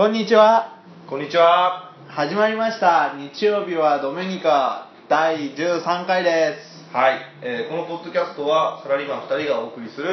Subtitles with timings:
[0.00, 0.80] こんにちは。
[1.10, 1.92] こんにちは。
[2.08, 3.12] 始まりました。
[3.18, 6.96] 日曜日はドメニカ第13回です。
[6.96, 10.08] はい、えーこのポッドキャストはサラリーマン2人がお送りする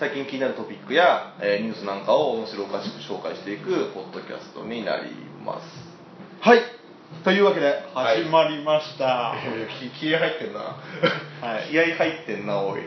[0.00, 5.14] 最近気になるトピックや、えーニュースなんかを面白おかしく紹介していくポッドキャストになり
[5.46, 5.70] ます。
[6.40, 6.58] はい。
[7.22, 9.36] というわけで、はい始まりました。
[9.78, 10.58] 気気合入ってんな。
[11.46, 12.80] はい 気合入ってんな、おい。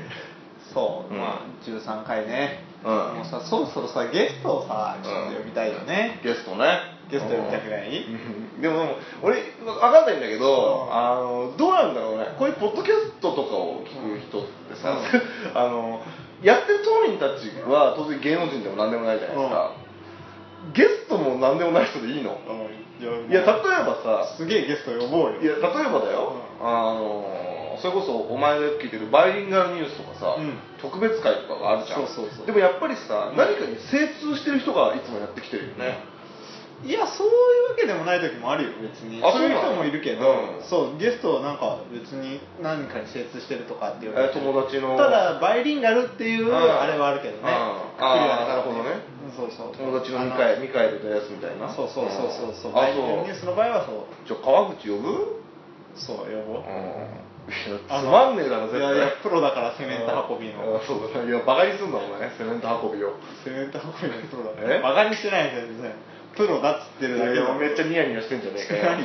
[0.73, 2.74] そう、うんまあ、13回ね。
[2.85, 3.15] うん。
[3.17, 6.19] もうさ、そろそろさ、ゲストをさ、ちょっと呼びたいよね。
[6.23, 6.79] ゲストね。
[7.09, 8.05] ゲスト呼びたくない？
[8.05, 8.61] うん。
[8.61, 10.93] でも、俺、わかんないんだけど、うん。
[10.95, 12.27] あの、どうなんだろうね。
[12.37, 14.97] こういうポッドキャストとかを聞く人ってさ、
[15.55, 15.99] あの、
[16.43, 19.71] やってる当人たちは当然芸能人でも何でもないじゃないですか。
[20.73, 22.37] ゲストも何でもない人でいいの？
[22.49, 22.65] うん。
[23.29, 23.45] いや、例え
[23.85, 25.41] ばさ、すげえゲスト呼ぼうよ。
[25.41, 25.61] いや、例え
[25.91, 26.67] ばだよ、うん。
[26.67, 27.25] あの、
[27.85, 30.57] それこそお前がよく聞いてるバイリンガルニュースとかさ、うん。
[30.81, 32.05] 特別会とかがあるじゃん。
[32.45, 36.01] でもやっぱりさ、うん何かに精通してる人がいつもやってきてるよね。
[36.83, 37.31] いやそうい
[37.69, 39.21] うわけでもない時もあるよ別に。
[39.21, 40.65] あそういう人もいるけど、うん。
[40.65, 44.97] そうゲストなんか別に何かに精通してるとかって言われえて友達の。
[44.97, 46.57] ただバイリンガルっていううん。
[46.57, 47.53] あれはあるけどね。
[47.53, 48.49] あー。
[48.49, 48.97] なるほどね。
[49.37, 49.77] そうそう。
[49.77, 51.69] 友達のミあカエミカエルですみたいな。
[51.69, 52.97] そうそうそうそうそう、んバあそう。
[52.97, 54.05] イリンガルニュースの場合はそう。
[54.25, 55.45] じゃあ川口呼ぶ？
[55.95, 56.63] そう呼ぼう、
[57.45, 58.95] つまんねえだろ絶対。
[58.95, 60.77] いやいやプロだからセメント運びの。
[60.77, 62.29] うんそうだねいやバカにすんだお前。
[62.37, 63.13] セメント運びを。
[63.43, 64.81] セメント運びのプロだえ？
[64.81, 65.93] バカにしてない全然
[66.35, 68.97] プロだっつってるだけいやだめっちゃニヤニヤしてんじゃねえか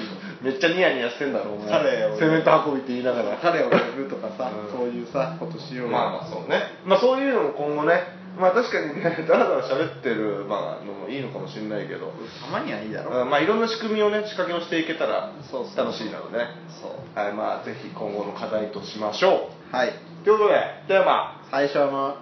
[0.42, 1.68] めっちゃニヤニヤしてんだろお前。
[1.68, 3.38] 彼をセメント運びって言いながら。
[3.38, 4.72] 彼を呼ぶとかさ、うん。
[4.72, 5.92] そういうさことしようよ。
[5.92, 6.62] まあまあそうね。
[6.84, 12.12] まあそういうのも今後ねまあ確かにね だらだら喋ってるまあのもいいのかもしれないけど。
[12.44, 13.22] たまにはいいだろ。
[13.22, 15.30] うんまあいろんな仕組みをね仕掛けをしていけたら
[15.76, 16.46] 楽しいなのでね。
[16.80, 17.18] そう。
[17.18, 19.92] はいまあぜひ今後の課題としましょはい、う
[20.24, 21.40] ということでテーマ。
[21.50, 22.16] 最初の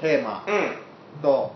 [0.00, 1.22] テーマうん。
[1.22, 1.52] と、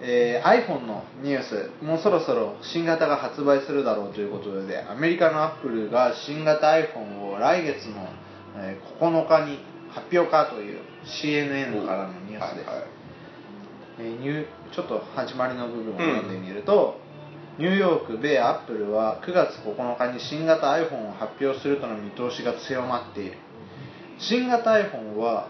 [0.00, 1.70] えー iPhone のニュース。
[1.82, 8.08] もうそろそろ新型が発売するだろうということでアメリカのアップルが新型 iPhone を来月の、
[8.56, 9.58] えー9日に
[9.94, 12.86] 発表かという CNN からのニュースです、はいはい。
[14.00, 17.00] えーニューちょっと始まりの部分を読んでみると、
[17.58, 23.38] ニューヨーク米アップルは9月9日に新型 iPhone を発表するとの見通しが強まっている。
[24.18, 25.48] 新型 iPhone は、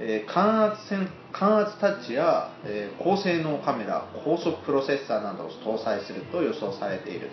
[0.00, 7.30] えー感圧セン感圧タッチや、えー高性能カメラ高速プロセッサーなどを搭載すると予想されている、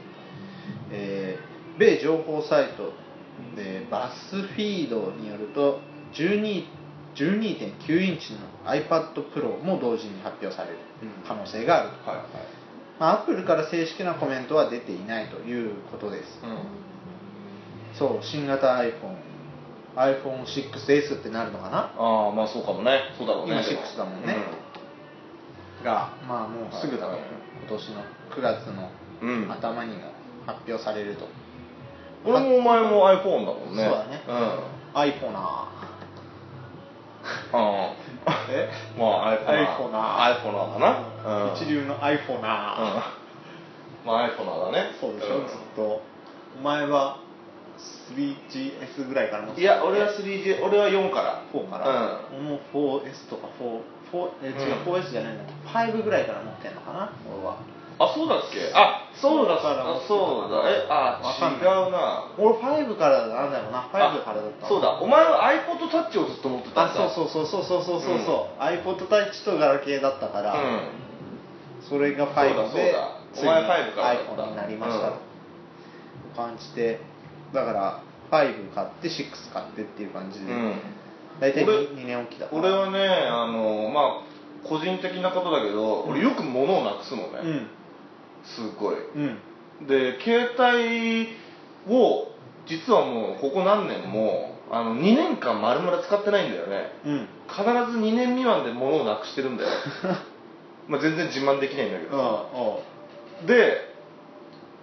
[0.92, 2.94] えー米情報サイト、
[3.58, 5.80] えーバスフィードによると
[6.14, 6.64] 12
[7.16, 8.40] 12.9インチの
[8.70, 10.78] iPad Pro も同時に発表される
[11.28, 12.28] 可能性があると、はいはい。
[13.00, 16.40] まあ、アップルから正式なコメントは出ていないということです。
[17.98, 19.16] そう新型 iPhone
[19.96, 21.94] iPhone6S ってなるのかな？
[21.98, 23.00] ああまあそうかもね。
[23.18, 23.54] そうだろうね。
[23.54, 24.36] 今6だもんね。
[25.84, 27.30] がまあもうすぐだから、はいはい
[27.68, 29.52] 今年の9月のうん。
[29.52, 30.12] 頭にも
[30.46, 31.26] 発表されると、
[32.26, 33.84] 俺もお前も iPhone だもんね。
[33.84, 34.22] そうだね。
[34.28, 35.02] うん。
[35.02, 35.70] iPhone な
[37.54, 37.92] あ
[38.50, 38.70] え？
[38.98, 39.38] あまあ
[39.80, 40.00] iPhone な。
[40.40, 40.80] iPhone なのか
[41.24, 42.42] な、うん、一流の iPhone うん。
[42.42, 43.14] な、
[44.06, 44.92] まあ iPhone だね。
[45.00, 45.48] そうでしょ、ん。
[45.48, 46.02] ずっと
[46.60, 47.20] お前は
[48.16, 51.44] 3GS ぐらいから持っていや俺は 3G 俺は4から。
[51.54, 53.82] 4から、俺も 4S とか4
[54.14, 55.44] 4え違う、うん 4S じゃないんだ。
[55.66, 57.12] 5ぐらいから持ってんのかな。
[57.28, 57.58] 俺は
[57.98, 58.72] あそうだっけ？
[58.74, 60.70] あそうだそうだあそうだ。
[60.70, 62.28] えあ違うな。
[62.38, 63.48] 俺5からな。
[63.48, 64.90] んだろうな5からだったあそうだ。
[65.00, 70.80] お前は iPod タッチをずっと持ってたんあだそうそうそうそうそうそうそうそう、iPod タッチとガラケーだったから、うん。
[71.88, 72.96] それが5そうだそうで
[73.42, 75.20] お前5から iPhone になりましたうんと
[76.36, 77.00] 感じて
[77.54, 78.02] だから
[78.32, 80.74] 5買って6買ってっていう感じで、うん。
[81.40, 82.62] 大体俺 2, 年起きだから。
[82.62, 87.68] 俺はねあのまあ個人的なことだけど、俺よく物をなくすのね、うん
[88.46, 88.96] すっごい。
[88.96, 89.88] うん。
[89.88, 91.28] で携帯
[91.94, 92.32] を
[92.68, 96.92] 実はもうここ何年もあの2年間丸々使ってないんだよね。
[97.06, 97.28] うん。
[97.48, 99.70] 必ず2年未満で物をなくしてるんだよ。
[100.88, 102.84] まあ全然自慢できないんだけうんど
[103.42, 103.94] さで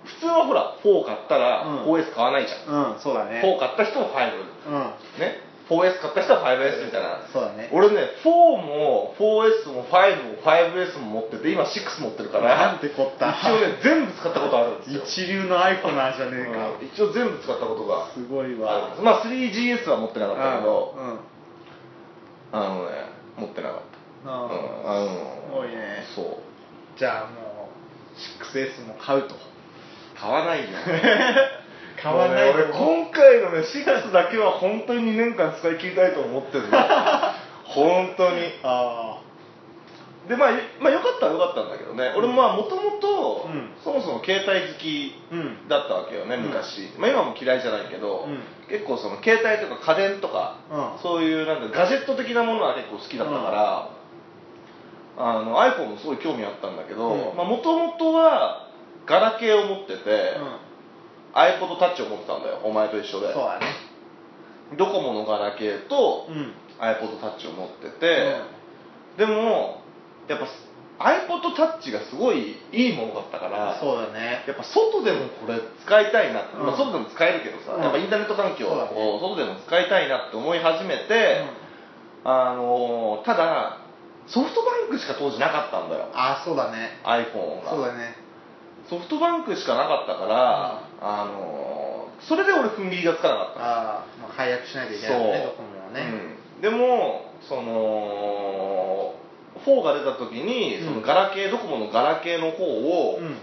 [0.04, 1.84] 普通はほら4買ったらうん。
[1.84, 3.40] 4S 買わないじゃん、うんそうだね。
[3.44, 4.32] 4買った人も5
[4.68, 4.80] うん。
[5.20, 7.20] ね 4S 買った人は 5S みたいな。
[7.32, 7.70] そうだね。
[7.72, 12.56] 俺ね4も 4S も5も 5S も持ってて今6持ってるから。
[12.56, 13.32] なんてこった。
[13.32, 15.02] 一応ね全部使ったことあるんですよ。
[15.04, 16.86] 一流の iPhone なんじゃねえか、うん。
[16.86, 18.12] 一応全部使ったことが。
[18.12, 20.94] すごいあわまあ 3GS は持ってなかったけど。
[20.96, 21.20] うんうん。
[22.52, 22.90] あのね
[23.38, 23.80] 持ってなかっ
[24.24, 24.30] た。
[24.30, 25.06] あうんーあの
[25.48, 26.04] すごいね。
[26.14, 26.98] そう。
[26.98, 29.34] じゃあもう 6S も買うと。
[30.14, 30.68] 買わないよ
[32.02, 36.78] 買わないね俺今回のね6だけは本当に2年間使い切りたいと思ってるの。
[37.64, 38.58] 本当に。
[38.64, 39.20] あ
[40.28, 40.50] でまあ、
[40.80, 43.70] まあよかったはよかったんだけどね、俺もまあもともとうん。
[43.82, 45.68] そもそも携帯好きうん。
[45.68, 46.42] だったわけよねうん。
[46.42, 48.42] 昔、まあ、今も嫌いじゃないけど、うん。
[48.68, 50.98] 結構その携帯とか家電とか、うん。
[51.02, 53.88] そういうなんかガジェット的なものは結構好きだったから、
[55.18, 57.36] あの iPhone もすごい興味あったんだけどうん。
[57.36, 58.68] もともとは
[59.06, 60.36] ガラケーを持ってて、
[61.34, 62.60] iPod Touch を持ってたんだよ。
[62.64, 63.32] お前と一緒で。
[63.32, 63.66] そうだね。
[64.76, 66.52] ドコモのガラケーとうん。
[66.78, 68.40] iPod Touch を持ってて、
[69.16, 69.82] でも
[70.28, 70.46] やっぱ
[70.98, 74.44] iPod Touch がすごいいいものだったからそうだね。
[74.46, 76.66] やっぱ外でもこれ使いたいなって、うん。
[76.66, 77.82] まあ、外でも使えるけどさ、うん。
[77.82, 81.44] やっぱインターネット環境を外でも使いたいなって思い始めて、
[82.24, 83.78] あのーただ
[84.28, 86.08] ソフトバンクしか当時なかったんだよ。
[86.14, 87.00] あそうだね。
[87.04, 87.70] iPhone が。
[87.70, 88.14] そうだね。
[88.88, 91.82] ソフトバンクしかなかったから、あのー
[92.28, 96.06] それで俺踏ん切りがつかなかったああ、まあ、配約しないといけないよねドコモはね、
[96.56, 99.14] うん、でもその
[99.66, 100.84] 4が出た時に、うん。
[100.86, 103.36] そのガラケードコモのガラケーの方を、うん。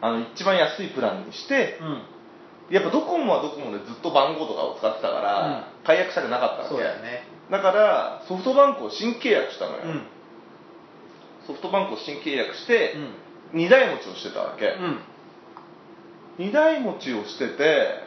[0.00, 2.74] あの一番安いプランにしてうん。
[2.74, 6.82] やっぱドコモはドコモでずっと番号とかを使ってたから、解約したくなかったわけ。
[6.82, 7.24] だよね。
[7.50, 10.02] だからソフトバンクを新契約したのよ、うん。
[11.46, 12.94] ソフトバンクを新契約して
[13.52, 13.58] う、ん。
[13.58, 14.98] 二台持ちをしてたわけ、うん
[16.38, 18.00] 二台持ちをしてて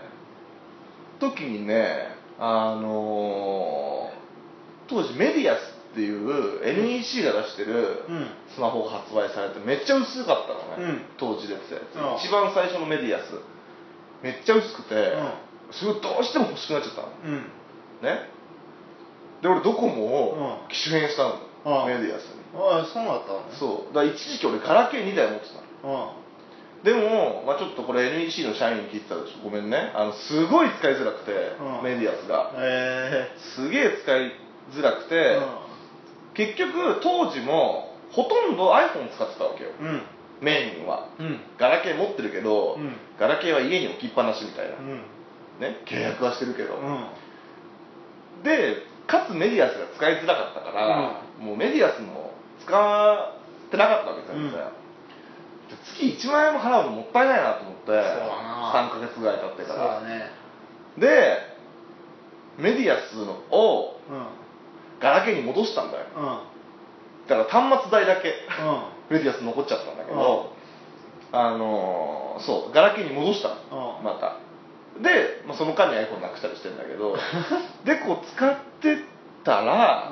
[1.19, 4.17] 時にねあのー
[4.89, 5.59] 当時メディアス
[5.91, 8.27] っていう NEC が出してるうん。
[8.55, 11.01] スマホが発売されてめっちゃ薄かったのね、うん。
[11.17, 12.15] 当時出てたやつ、うん。
[12.23, 13.33] 一番最初のメディアス。
[14.23, 15.13] めっちゃ薄くて、
[15.71, 17.07] それをどうしても欲しくなっちゃったの。
[17.25, 17.33] うん。
[18.01, 18.29] ね。
[19.41, 20.69] で俺ドコモをうん。
[20.69, 21.87] 機種変したの、うん。
[21.87, 22.39] メディアスに。
[22.55, 23.45] ああそうだったのね。
[23.59, 23.93] そう。
[23.93, 25.47] だから一時期俺ガラケー2台持って
[25.81, 26.15] たの。
[26.23, 26.26] う
[26.83, 29.91] でも、まあ、ちょっとこれ NEC の社員に聞いてたらちょごめんね。
[29.95, 31.83] あのすごい使いづらくて、うん。
[31.83, 32.51] メディアスが。
[32.51, 34.31] んえすげえ使い
[34.73, 35.39] づらくえ
[36.35, 39.71] て、結局当時もほとんど iPhone 使ってたわけよ。
[39.81, 40.01] うん。
[40.41, 41.09] メインは。
[41.19, 41.39] うん。
[41.57, 42.95] ガラケー持ってるけど、うん。
[43.19, 45.01] ガラケーは家に置きっぱなしみたいな、うん。
[45.59, 45.81] ね。
[45.85, 48.43] 契約はしてるけど、うん。
[48.43, 52.33] でかつメディアスが使いづらかったから、もうメディアスも
[52.63, 54.51] 使ってなかったわけですよ、うん。
[54.51, 54.57] で
[55.69, 58.89] 月1万円も払うのもったいないなと思ってそうだな。
[58.89, 60.01] 3ヶ月ぐらい経ってから。
[60.97, 61.57] で
[62.57, 64.27] メディアスのをうん。
[64.99, 66.05] ガラケーに戻したんだよ。
[66.15, 66.23] うん。
[67.27, 70.53] だから端末代だけうメディアス残っちゃったんだけど、
[71.31, 73.99] あのーそうガラケーに戻したの。
[73.99, 74.03] うん。
[74.03, 74.37] また。
[75.01, 77.15] で、まあ、その間に iPhone なくしたりしてんだけど
[77.85, 78.97] でこう使って
[79.43, 80.09] たら、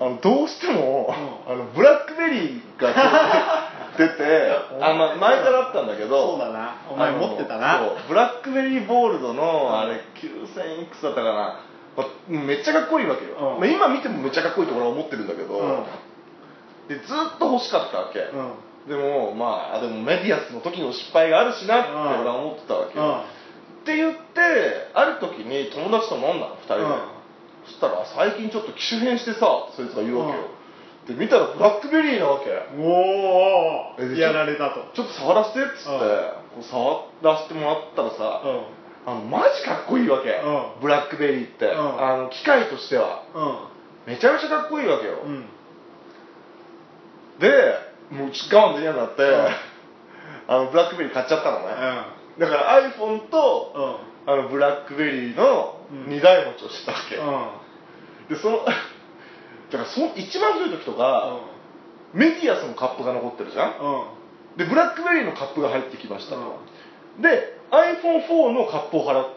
[0.00, 1.14] あのどうしても、
[1.48, 2.92] うあのブラックベリーが
[3.96, 4.50] 出て
[4.80, 6.76] あ、まあ、前からあったんだけどそうだな。
[6.90, 7.80] お前持ってたな。
[8.08, 11.32] ブラックベリーボールドのあれ9000いくつだったかな、
[11.96, 13.60] まあめっちゃかっこいいわけよ、うん。
[13.60, 15.84] まあ、今見てもめっちゃかっこいいと俺は思ってるんだけど、うん。
[16.88, 18.88] でずっと欲しかったわけ、うん。
[18.88, 22.20] でもまあでもメディアスの時の失敗があるしなってうん。
[22.20, 23.18] 俺は思ってたわけよ、うん。
[23.20, 23.22] っ
[23.84, 27.00] て言ってある時に友達と飲んだの2人で、うん。
[27.66, 30.48] そしたら最近ちょっと機種変してさそいつが言うわけよ、
[31.06, 32.50] で見たらブラックベリーなわけ。
[32.78, 34.92] おおやられたと。
[34.94, 35.98] ちょっと触らせてっつって、うん。
[35.98, 36.62] こう
[37.22, 38.42] 触らせてもらったらさ、
[39.06, 39.12] うん。
[39.12, 40.80] あのマジかっこいいわけ、うん。
[40.80, 42.02] ブラックベリーって、うん。
[42.02, 43.24] あの機械としては。
[43.34, 43.72] う
[44.06, 45.18] めちゃめちゃかっこいいわけよ、
[47.38, 47.74] で
[48.10, 49.26] もう我慢できなくなって、ん。
[50.48, 51.66] あのブラックベリー買っちゃったのね、
[52.36, 54.30] うだから iPhone と、ん。
[54.30, 56.04] あのブラックベリーのうん。
[56.12, 58.36] 2台持ちをしたわけ、うん。
[58.36, 58.66] でその
[59.72, 61.40] だからそ一番古い時とか、
[62.12, 63.78] メディアスのカップが残ってるじゃん？
[64.52, 64.58] うん。
[64.58, 66.60] でブラックベリーのカップが入ってきましたと、
[67.20, 69.28] で iPhone4 のカップを払っ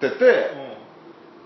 [0.00, 0.16] てて、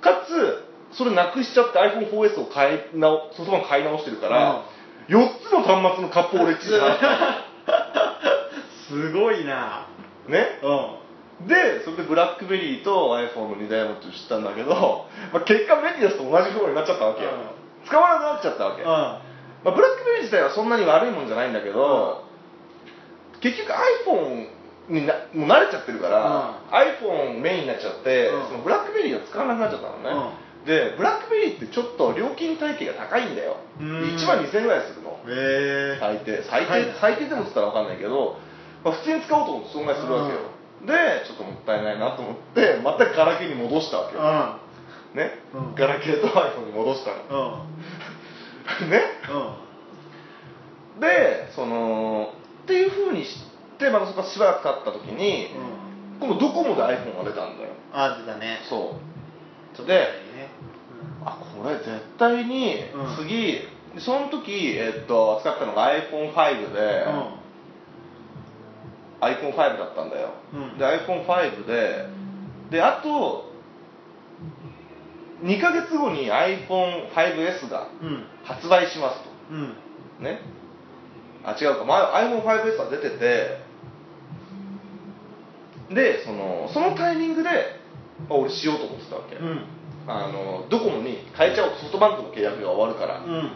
[0.00, 4.64] かつそれなくしちゃって iPhone4S を買い直ソフトバンク買い直してるから、
[5.08, 7.44] 4つの端末のカップを俺一時払った。
[8.88, 9.86] すごいな。
[10.26, 10.60] のね？
[10.62, 11.48] うん。
[11.48, 18.88] でそれでブラックベリーと iPhone の2台持ちを知ったんだけど、まあ、結果メディアスと同じ風になっちゃったわけよ、う使わなくなっちゃったわけ、うん。
[18.88, 19.20] ま
[19.66, 22.24] あ、ブラックベリー自体はそんなに悪いもんじゃないんだけど、
[23.40, 23.72] 結局
[24.06, 24.48] iPhone
[24.88, 28.46] になもう慣れちゃってるから、iPhone メインになっちゃって、うん。
[28.46, 30.36] そのブラックベリーを使わなくなっちゃったのね、
[30.66, 33.56] でブラックベリーってちょっと料金体系が高いんだよ。
[33.80, 33.86] うん。
[34.16, 35.20] 1万2000円ぐらいするの。
[35.28, 36.42] へえ最低。
[36.42, 36.94] 最低、はい。
[37.00, 38.38] 最低でもっつったら分かんないけど、
[38.84, 40.40] まあ、普通に使おうと思うとそんぐらいするわけよ、
[40.84, 44.60] でちょっともったいないなと思ってまたガラケーに戻したわけうよ、ん
[45.14, 45.74] ね、うん。
[45.74, 47.66] ガラケーと iPhone に戻したの。
[48.82, 48.90] うん。
[48.90, 49.00] ね。
[50.96, 51.00] うん。
[51.00, 52.32] でその
[52.64, 53.42] っていうふうにし
[53.78, 55.48] てまたそこしばらく経った時に、
[56.20, 57.70] 今度ドコモで iPhone が出たんだよ。
[57.92, 58.60] あ出たね。
[58.68, 58.96] そ
[59.82, 59.86] う。
[59.86, 60.48] でね。
[61.24, 63.16] あこれ絶対にうん。
[63.16, 63.60] 次、
[63.94, 67.06] でその時、えっと使ったのが iPhone5 で、
[69.20, 70.78] iPhone5 だったんだよ、うん。
[70.78, 72.08] で iPhone5 で
[72.70, 73.43] であと
[75.42, 78.24] 2ヶ月後に iPhone5S がうん。
[78.44, 79.74] 発売しますうん。
[80.18, 80.40] とね。
[81.44, 83.64] あ違うか、まあ、iPhone5S は出てて。
[85.90, 87.50] でそのそのタイミングで、
[88.28, 89.66] まあ、俺しようと思ってたわけ、うん。
[90.06, 93.50] あのドコモに変えちゃおうとソフトバンクの契約が終わるから、うん。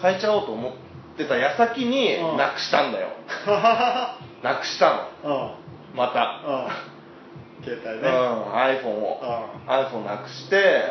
[0.00, 0.72] 変えちゃおうと思っ
[1.16, 2.36] てた矢先にうん。
[2.36, 3.08] なくしたんだよ、
[4.42, 5.52] なくしたの。
[5.92, 5.96] うん。
[5.96, 7.64] また、うん。
[7.64, 9.20] 携帯うん、ね iPhone を、
[9.66, 10.84] う iPhone なくして、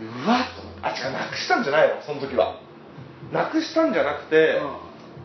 [0.00, 0.44] うわっ
[0.82, 2.02] あ違うなくしたんじゃないの？
[2.02, 2.60] その時は。
[3.32, 4.60] なくしたんじゃなくて、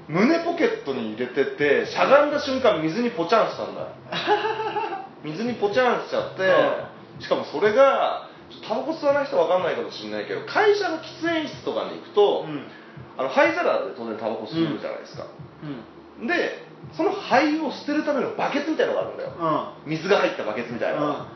[0.08, 3.88] 胸ポケットに入れててしゃがんだ瞬間水にポチャンしたんだよ。
[5.24, 8.28] 水にポチャンしちゃって、しかもそれが
[8.68, 12.68] タバコ吸わない人は分かんないかもしれないけど会社の喫煙室とかに行くと、うん。
[13.18, 15.28] あの灰皿で当然タバコ吸うじゃないですか、
[16.20, 16.28] うん。
[16.28, 16.66] で
[16.98, 19.32] その灰を捨てるためのバケツみたいなのがあるんだよ。
[19.86, 19.92] うん。
[19.92, 21.28] 水が入ったバケツみたいな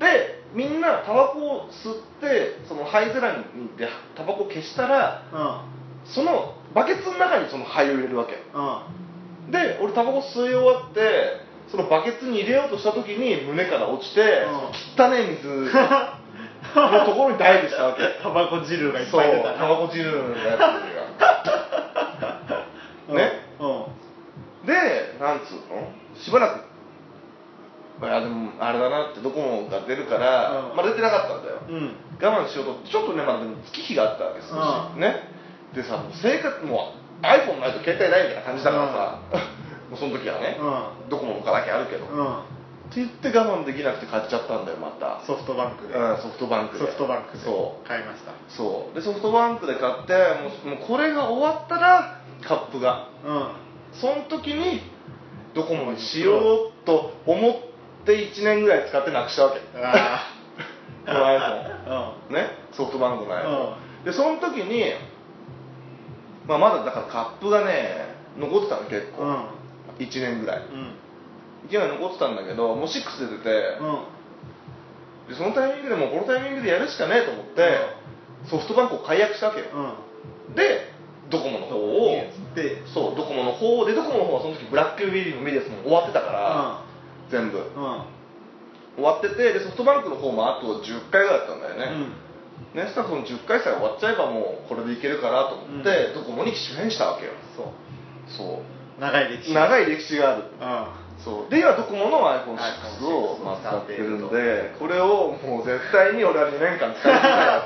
[0.00, 3.44] でみんなタバコを吸ってその灰皿に
[3.76, 5.60] でタバコを消したらうん。
[6.12, 9.50] そのバケツの中にその灰を入れるわけうん。
[9.50, 14.24] で俺タバコ吸い終わってそのバケツに入れようとした時に胸から落ちて、う
[15.00, 15.04] ん。
[15.04, 15.70] 汚ね水の
[17.06, 18.02] ところにダイブしたわけ。
[18.22, 19.54] タバコ汁がいっぱい出た。
[19.54, 20.80] タバコ汁のやつが。
[23.08, 23.32] ね？
[23.60, 23.66] う
[24.64, 24.66] ん。
[24.66, 24.72] で
[25.20, 25.88] なんつうの？
[26.16, 26.60] しばらく
[28.04, 30.76] いやでもあれだなってドコモが出るから、うん。
[30.76, 31.60] まあ出てなかったんだよ。
[31.68, 31.96] うん。
[32.20, 34.56] 我慢しようとちょっとねまあでも月日があったわけですよ、
[34.94, 35.00] うん。
[35.00, 35.28] ね。
[35.74, 39.40] でさもう生活もう iPhone ないと携帯ないみたいな感じだからさ、
[39.90, 42.08] もうその時はね、うドコモのガラケーあるけど、っ
[42.92, 45.24] て言って我慢できなくて買っちゃったんだよまた。
[45.26, 45.94] ソフトバンクで。
[45.94, 46.80] うん、ソフトバンクで。
[46.80, 47.88] ソフトバンクでそう。
[47.88, 48.32] 買いました。
[48.48, 48.94] そう。
[48.94, 50.12] でソフトバンクで買って
[50.64, 53.08] もうもうこれが終わったらカップが。
[53.24, 54.00] うん。
[54.00, 54.82] その時に
[55.54, 57.54] ドコモにしようと思っ
[58.04, 59.60] て1年ぐらい使ってなくしたわけ。
[59.76, 60.32] あ
[61.06, 61.38] この iPhone
[61.86, 62.48] あね？
[62.72, 64.84] ソフトバンクの iPhone でその時に、
[66.46, 69.28] まあ、まだだからカップがね残ってたの結構、うん。
[69.28, 69.44] うん
[69.96, 70.58] 1年ぐらい。
[70.58, 70.98] うん。
[71.70, 75.30] 1年残ってたんだけどもう6出てて、うん。
[75.30, 77.78] でそのタイミングでもうこのタイミングでやるしかねえと思って、
[78.50, 79.66] ソフトバンクを解約したわけよ、
[80.50, 80.54] うん。
[80.56, 80.90] で
[81.30, 82.10] ドコモの方を
[82.56, 86.83] でそうドコモの方でドコモの方はその時ブラックベリーのメディアスも終わってたから、
[87.30, 87.58] 全部。
[87.58, 87.64] うん。
[87.82, 88.14] うん
[88.94, 92.06] 終わっててでソフトバンクの方もあと10回ぐらいだったんだよね、
[92.74, 97.32] ねそしたらその10回さえ終わっちゃえばもうこれでいけるかなと思って、ドコモに機種変したわけよ。
[97.56, 97.66] そう。
[98.30, 99.00] そう。
[99.00, 99.54] 長い歴史。
[99.54, 100.42] 長い歴史がある。
[100.42, 101.24] うん。
[101.24, 101.50] そう。
[101.50, 107.64] で今ドコモの iPhone6 を、まあ、使ってるんでこれをもう絶対に俺は2年間使いたいわ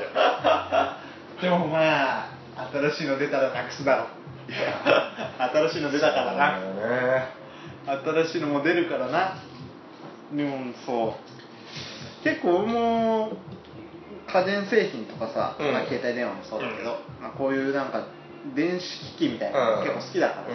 [1.41, 1.41] け。
[1.45, 2.29] でもまあ
[2.73, 4.07] 新しいの出たらなくすだろ
[4.49, 5.41] いや。
[5.53, 6.59] 新しいの出たからな。
[6.59, 7.39] ね。
[7.87, 9.35] 新しいのも出るからな
[10.35, 12.25] でもそう。
[12.25, 13.33] 結構俺も
[14.27, 15.73] 家電製品とかさ、うん。
[15.73, 18.07] まあ、携帯電話もそうだけど、まあ、こういうなんか
[18.55, 18.83] 電子
[19.17, 19.85] 機器みたいなのうん。
[19.85, 20.53] 結構好きだからさ、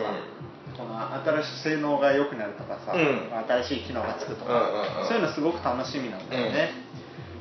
[0.78, 1.14] この
[1.44, 3.30] 新しい性能が良くなるとかさ、うん。
[3.64, 5.08] 新しい機能がつくとか、うんうんうん。
[5.08, 6.72] そういうのすごく楽しみなんだよね、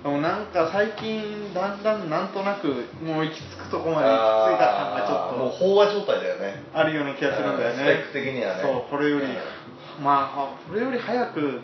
[0.02, 6.62] でもなんか最近だんだんなんとなくもう行き着くとこまで行き着いた感がちょっもうと飽和状態だよね。
[6.74, 8.62] あるような気がするんだよね、うんスペック的にはね。
[8.62, 10.02] そうこれより、うん。
[10.02, 11.60] まあこれより早く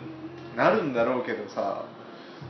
[0.59, 1.87] なるんだろうけどさ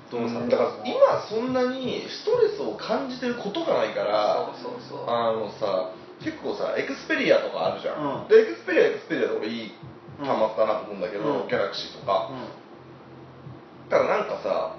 [0.09, 8.27] どうさ、だから今そんなにストレスを感じてることがないからあのさ結構さエクスペリアとかあるじゃん、うん。
[8.27, 9.71] でエクスペリアはエクスペリアで俺いい
[10.19, 11.47] うんたまったなと思うんだけど、うん。
[11.47, 14.75] ギャラクシーとか、うただなんかさ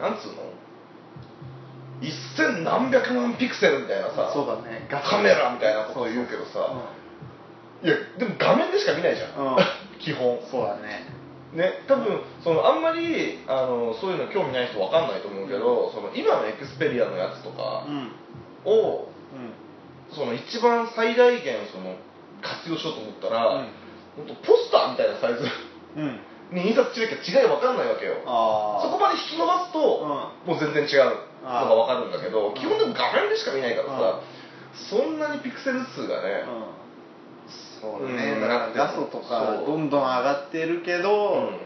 [0.00, 0.48] なんつうの？
[2.00, 4.88] 一千何百万ピクセルみたいなさそうだね。
[4.88, 6.72] カメラみたいなこと言うけどさ。
[7.82, 9.56] いやでも画面でしか見ないじゃん、うん。
[10.00, 10.38] 基本。
[10.38, 11.17] んそうだね
[11.52, 18.12] ね多分そのあんまりあのそういうの興味ない人わかんないと思うけど、その今のエクスペリアのやつとかうん。
[18.64, 19.52] を、うん。
[20.14, 21.96] その一番最大限その
[22.42, 23.68] 活用しようと思ったら、うん。
[24.16, 25.44] ほんとポスターみたいなサイズ
[25.96, 26.20] うん。
[26.52, 28.16] に印刷しなきゃ違いわかんないわけよ。
[28.24, 29.78] そこまで引き伸ばすと、
[30.46, 31.12] もう全然違う
[31.44, 32.54] のがわかるんだけどうん。
[32.54, 34.20] 基本でも画面でしか見ないからさ、
[34.90, 36.87] そんなにピクセル数がね、うん
[37.80, 38.16] そうだうん。
[38.16, 41.58] ねだから画素とかどんどん上がってるけど、うん。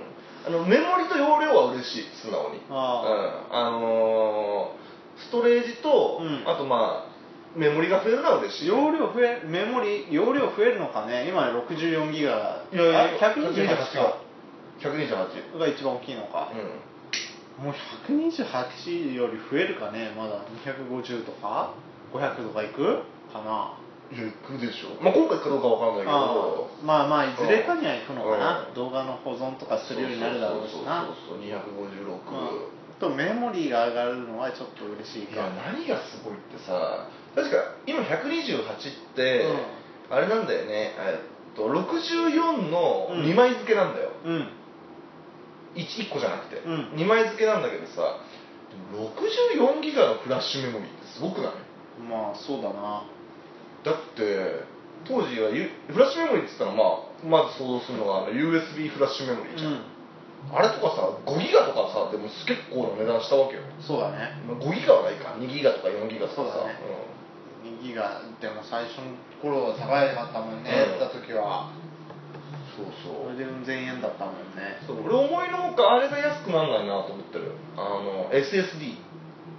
[0.47, 2.05] あのメモリと容量は嬉しい。
[2.23, 2.61] 素直に。
[2.71, 4.83] あうん、あのー
[5.19, 6.43] ストレージと、うん。
[6.49, 7.13] あとまあ
[7.55, 8.69] メモリが増えるのは嬉しい。
[8.69, 11.29] 容量増えメモリ容量増えるのかね。
[11.29, 12.65] 今64ギガ。
[12.73, 14.19] いやいやあ128か。
[14.81, 17.75] 128が一番大きいのか、うもう
[18.09, 20.13] 128より増えるかね。
[20.17, 21.73] まだ250とか？
[22.13, 23.03] ん500とかいく？
[23.33, 23.75] かな
[24.13, 25.01] いや行くでしょ。
[25.01, 26.69] まあ今回行くかどうかわかんないけど。
[26.83, 28.75] あまあまあいずれかには行くのかな、うん。
[28.75, 31.09] 動画の保存とかするようになるだろうしな。
[31.09, 32.69] そうそうそうそう256、う。
[32.69, 39.49] んとメモリーが上がるのはちょっと嬉しいいやか何がすごいってさ確か今128って、
[40.11, 40.95] あれなんだよね。
[40.99, 43.25] えっと64のうん。
[43.25, 44.49] 2枚付けなんだよ、うん。
[45.75, 46.93] 一 1, 個じゃなくて、うん。
[46.95, 48.21] 2枚付けなんだけどさ
[48.93, 51.53] でも64ギガのフラッシュメモリーってすごくない？
[52.09, 53.03] まあそうだな
[53.85, 54.65] だって
[55.05, 59.83] 当時はユフラッシュメモリーって言ったら、まあ、まず想像するのがあの USB フラッシュメモリーじゃん、
[60.51, 64.39] あれとかさ5ギガとかさでも結構な値段したわけよそうだね。
[64.47, 65.35] まあ5ギガはないか。
[65.39, 66.59] 2ギガとか4ギガとかさ。
[66.59, 66.79] そうだね。
[67.63, 71.01] 右がでも最初の頃は高いかったもんね、うん。
[71.01, 71.71] やった時は。
[72.75, 73.35] そうそう。
[73.35, 74.83] それでうん千円だったもんね。
[74.87, 77.55] そう俺思いのほかあれが安くなんないなと思ってる。
[77.77, 78.99] あの SSD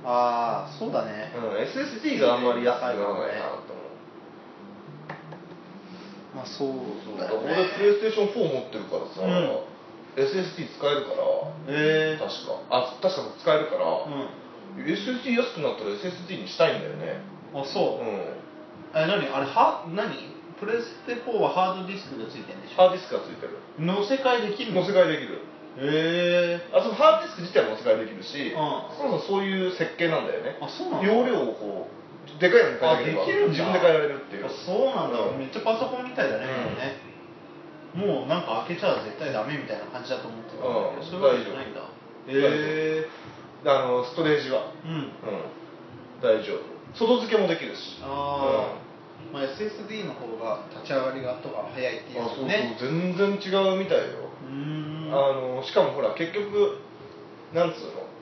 [0.04, 3.73] ああそうだね、うん SSD があんまり安くならないなと
[6.44, 6.76] まあそう
[7.08, 9.64] そうだよね俺プレイステーション4持ってるからさ、うん。
[10.20, 11.24] SSD 使えるから
[11.72, 12.60] ええ確か。
[12.70, 14.84] あ確か使えるから、うん。
[14.84, 17.24] SSD 安くなったら SSD にしたいんだよね。
[17.56, 18.04] あそう。
[18.04, 18.20] う、ん。
[18.94, 19.26] え何？
[19.32, 20.12] あれは何？
[20.60, 22.76] プレステ4はハードディスクがついてるんでしょ？
[22.78, 23.58] ハードディスクがついてる。
[23.80, 24.82] 乗せ替えできるの？
[24.82, 25.42] 乗せ替えできる。
[25.74, 28.62] へえあそのハードディスク自体も乗せ替えできるし、うん。
[28.94, 30.58] そもそもそういう設計なんだよね。
[30.62, 31.04] あそうなの？
[31.04, 32.03] 容量をこう
[32.40, 34.46] でかいのに変えてあできる自分で変えられるっていう。
[34.46, 35.40] あそうなんだ、うん。
[35.40, 36.46] めっちゃパソコンみたいだね、
[37.96, 38.02] うん。
[38.02, 41.06] もうなんか開けちゃ絶対ダメみたいな感じだと思ってたんだけど、うん。
[41.06, 41.82] そういうわけじゃないんだ。
[41.82, 41.88] へ
[42.28, 43.08] え
[43.66, 44.72] あのストレージは。
[44.84, 44.92] うん。
[44.92, 45.12] うん。
[46.22, 46.74] 大丈夫。
[46.96, 48.00] 外付けもできるし。
[48.04, 54.30] ああ、まあ、SSD の方が立ち上がりが後が早いっていうあそうそうね全然違うみたいよ。
[54.46, 55.12] うーん。
[55.12, 56.78] あのしかもほら結局
[57.54, 58.13] なんつうの？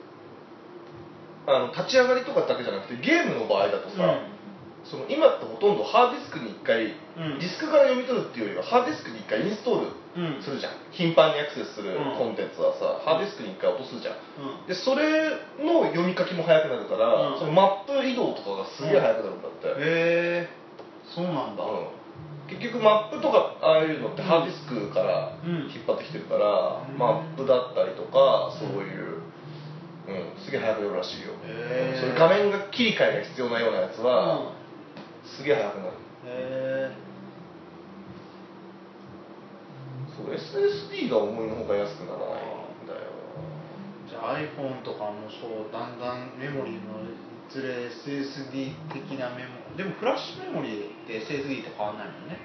[1.48, 4.22] あの立ち上がりとかだけじゃなくてゲームの場合だとさ、
[4.84, 6.86] その今ってほとんどハードディスクに1回、
[7.18, 7.40] うん。
[7.40, 10.42] ディスクから読み取るっていうよりはハードディスクに1回インストールうん。
[10.42, 12.18] するじゃん、頻繁にアクセスするうん。
[12.18, 14.16] コンテンツはさ、ハードディスクに1回落とすじゃん。
[14.42, 14.68] うん。
[14.68, 15.30] でそれ
[15.62, 17.40] の読み書きも早くなるから、うん。
[17.40, 20.50] そのマップ移動とかがすげえ早くなるんだって、へえ。
[21.14, 21.88] そうなんだ、うん。
[22.50, 25.70] 結局マップとかああいうのってハードディスクからうん。
[25.70, 26.98] 引っ張ってきてるから、うん。
[26.98, 29.11] マップだったりとかそういう、うん、
[30.52, 31.32] すげえ早く読むらしいよ、
[31.96, 34.52] そういう画面が切り替えが必要なようなやつは、
[35.24, 35.90] すげえ早くなる
[36.28, 36.96] へえ
[40.12, 42.52] そう SSD が思いのほか安くならない
[42.84, 43.00] んだよ。
[44.12, 47.00] じゃあ iPhone とかもそうだんだんメモリーの
[47.48, 52.36] ずれ SSD 的なメモでもフラッシュメモリーって SSD と変わんないもんね。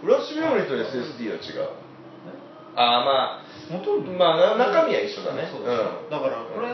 [0.00, 1.83] フラッシュメモリと SSD は違う
[2.76, 5.48] ああまほとんどまあな中身は一緒だね。
[5.50, 5.66] そうん。
[5.66, 6.68] だからこれ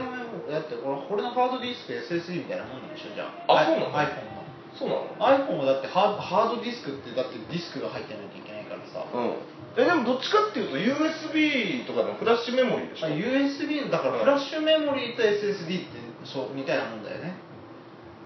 [0.51, 4.43] だってこれこれのハードディスク SSD みたいなもんなんでしょじゃああそうなの？iPhone の
[4.75, 5.07] そうなの
[5.47, 9.39] ？iPhone はだってハードハードディスクってだってディスクが入ってないといけないからさ、うん。
[9.79, 13.07] えでもどっちかっていうと USB とかのフラッシュメモリーでしょ？
[13.07, 17.37] あ USB だからフラッシュメモリーと SSD ってそうみたいなもんだよね。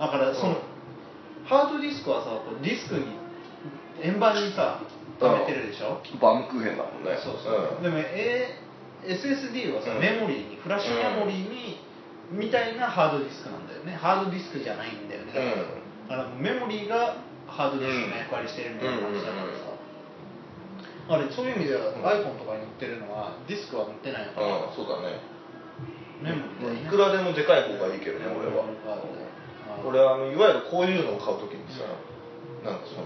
[0.01, 1.45] だからその、うん。
[1.45, 3.05] ハードディスクはさこうディスクに
[4.03, 4.81] 円盤にさ
[5.21, 7.17] 貯めてるでしょ、バームクーヘンだもんね。
[7.23, 8.55] そうそう、でも、A、
[9.05, 11.79] SSD はさ、うんメモリーにフラッシュメモリーに、
[12.33, 13.95] みたいなハードディスクなんだよね。
[13.97, 15.33] ハードディスクじゃないんだよね。
[16.09, 19.75] だから,、メモリーがハードディスクの役割してるみたいな感じだからさ、
[21.11, 25.21] あれそういう意味では、うん iPhone とかに載ってるのはディスクは載ってないのかな、うんそうだね。
[26.23, 26.89] メモリーね。
[26.89, 28.65] いくらでもでかい方がいいけどね俺は。
[29.85, 31.85] 俺はあのいわゆるこういうのを買うときにさ
[32.65, 33.05] なんかその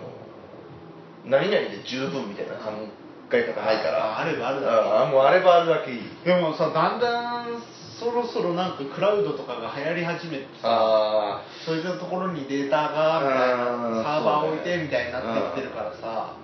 [1.25, 2.71] 何々で十分みたいな考
[3.33, 4.05] え方ないから。
[4.17, 6.01] ああればあるだけあもうあればあるだけいい。
[6.25, 7.63] でもさだんだん
[7.99, 15.23] そろそろなんかクラウドとかが流行り始めてさあそういったところにデータがみたいうんなサーバー置いてみたいになっ
[15.55, 16.37] てきてるからさ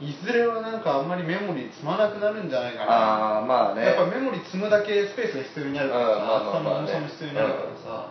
[0.00, 3.40] いずれはなんかあんまりメモリー積まなくなるんじゃないかな。
[3.40, 3.82] あーまあね。
[3.82, 6.86] やっぱメモリー積むだけスペースが必要になるからさまあまあね。
[6.86, 8.10] 厚さも重さも必要になるからさ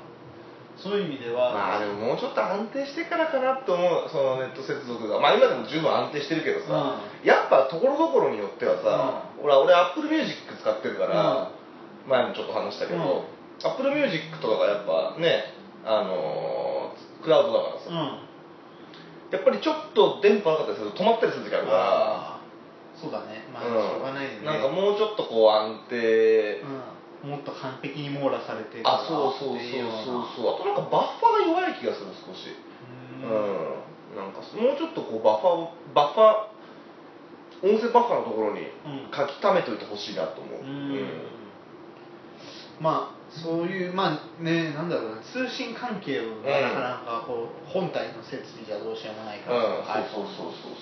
[0.78, 5.20] そういう意味ではまあでももうちょっと安定してからかなと思うそのネット接続が。
[5.20, 11.52] まあ今でも十分安定してるけどさ、やっぱところどころによってはさ、俺は俺 Apple Music 使ってるから、
[12.08, 13.26] 前もちょっと話したけど、
[13.64, 18.28] Apple Music とかがやっぱねあのークラウドだからさ、うん。
[19.32, 22.40] やっぱりちょっと電波なかったりすると止まったりする時あるから。
[23.02, 23.46] そうだね。
[23.54, 24.46] まあしうんょうがないよね。
[24.46, 26.82] なんかもうちょっとこう安定、うん、
[27.24, 30.56] もっと完璧に網羅されてあそうそうそうそうなそう。
[30.56, 32.54] あとなんかバッファが弱い気がする少し。
[33.24, 33.30] うん。
[33.30, 33.34] う
[34.14, 34.22] ん。
[34.22, 39.12] なんかもうちょっとこうバッファをバッファ音声バッファのところにうん。
[39.12, 41.10] 書き溜めといてほしいなと思う、うん。
[42.80, 45.22] まあそういうまあねなんだろうな。
[45.22, 50.80] 通信関係をなかなかこう、本体の設備じゃどうしようもないから、うん、そうそうそうそう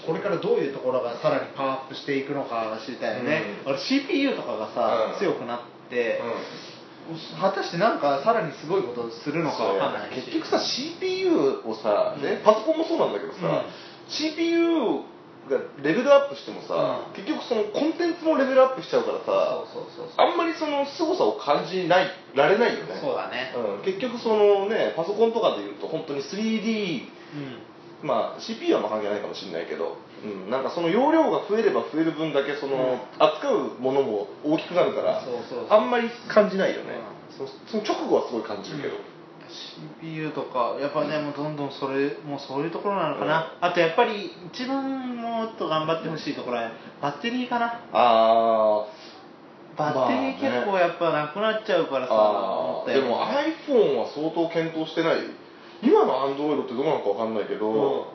[0.00, 3.72] そうこれからどういうところがさらにパワーアップしていくのかが知りたいよね、うん。
[3.72, 5.18] 俺 CPU とかがさ、うん。
[5.18, 10.30] 強くなって、う果たしてなんかさらにすごいことするんのかわかんないし。
[10.30, 12.44] 結局さ CPU をさ、ねうん。
[12.44, 13.70] パソコンもそうなんだけどさ、うん。
[14.08, 15.02] CPU
[15.50, 17.14] がレベルアップしてもさ、うん。
[17.14, 19.66] 結局そのコンテンツもレベルアップしちゃうからさ
[20.16, 22.96] あんまりその凄さを感じないられないよね。
[23.02, 23.52] そうだね。
[23.56, 27.02] うん、結局そのねパソコンとかでいうと本当に 3D
[28.02, 28.06] うん。
[28.06, 33.00] まあ CPU はまあ関係ないかもしれないけど、うん、なんかその容量が増えれば増える分だけその、うん。
[33.18, 35.22] 扱うものも大きくなるから
[35.70, 36.90] あんまり感じないよね、
[37.30, 38.94] うそその直後はすごい感じるけど、
[40.00, 47.80] CPU とかやっぱねもうどんどんそれもうそういうところなのかな、あとやっぱり一番もっと頑張ってほしいところはバッテリーかな。
[47.92, 48.86] あ
[49.76, 50.38] バッテリーまあね。
[50.40, 52.08] 結構やっぱなくなっちゃうからー。
[52.08, 55.16] さ、思ったよあーでも iPhone は相当検討してない。
[55.82, 58.12] 今の Android ってどうなのかわかんないけど、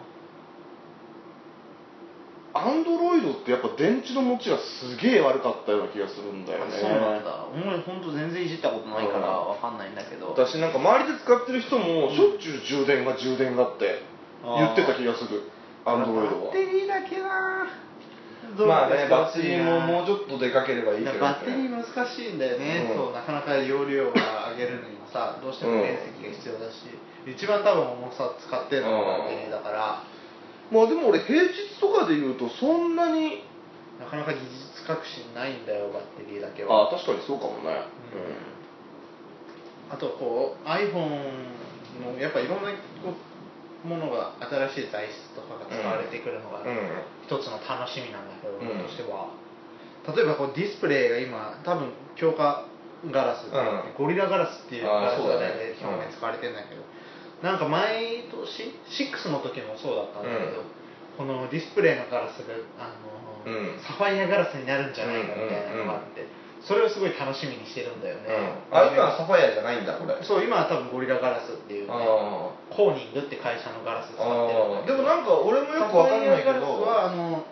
[2.65, 6.71] アンドロイドってやっぱ電池の持ちがすげえ悪かったような気がするんだよね。
[6.71, 7.45] そうなんだ。
[7.45, 10.29] お前本当全然いじったことないからわかんないんだけど。
[10.29, 14.01] 私なんか周りで使ってる人もしょっちゅう充電が充電がって
[14.43, 15.49] 言ってた気がする。
[15.85, 16.41] アンドロイドは。
[16.47, 17.67] バッテリーだけな。
[18.65, 22.97] まあねバッテリーももうちょょっとでかければいいけど、ね、バッテリー難しいんだよね、うん。
[22.97, 26.87] そうなかなか容量が上げるのにもさどうしても面積が必要だし、
[27.25, 30.03] 一番多分重さ使ってるのがバッテリーだから、
[30.71, 33.43] まあでも俺平日とかで言うとそんなに
[33.99, 36.87] なかなか技術革新ないんだよバッテリーだけは。
[36.87, 37.87] ああ確かにそうかもね。
[39.89, 42.71] あとこう iPhone のやっぱいろんな
[43.85, 44.35] ものが
[44.73, 46.89] 新しい材質とかが使われてくるのがうん、うん
[47.27, 49.27] 一つの楽しみなんだけど、うん僕としては。
[50.15, 52.63] 例えばこうディスプレイが今多分強化
[53.11, 53.93] ガラス、うん。
[53.97, 56.81] ゴリラガラスっていうガラスがね表面使われてるんだけど、
[57.43, 58.73] なんか毎年
[59.13, 60.63] 6の時もそうだったんだけど、
[61.17, 63.79] このディスプレイのガラスがあの、うん。
[63.79, 66.25] サファイアガラスになるんじゃないかみたいなのがあって、
[66.61, 68.27] それをすごい楽しみにしてるんだよね、
[68.71, 70.17] あ今はサファイアじゃないんだこれ。
[70.25, 76.53] そう今は多分ゴリラガラスっていうねあコーニングって会社のガラス使ってるんだでもなんか俺もよくわかんないけど。
[76.53, 77.45] サファイアガラスはあの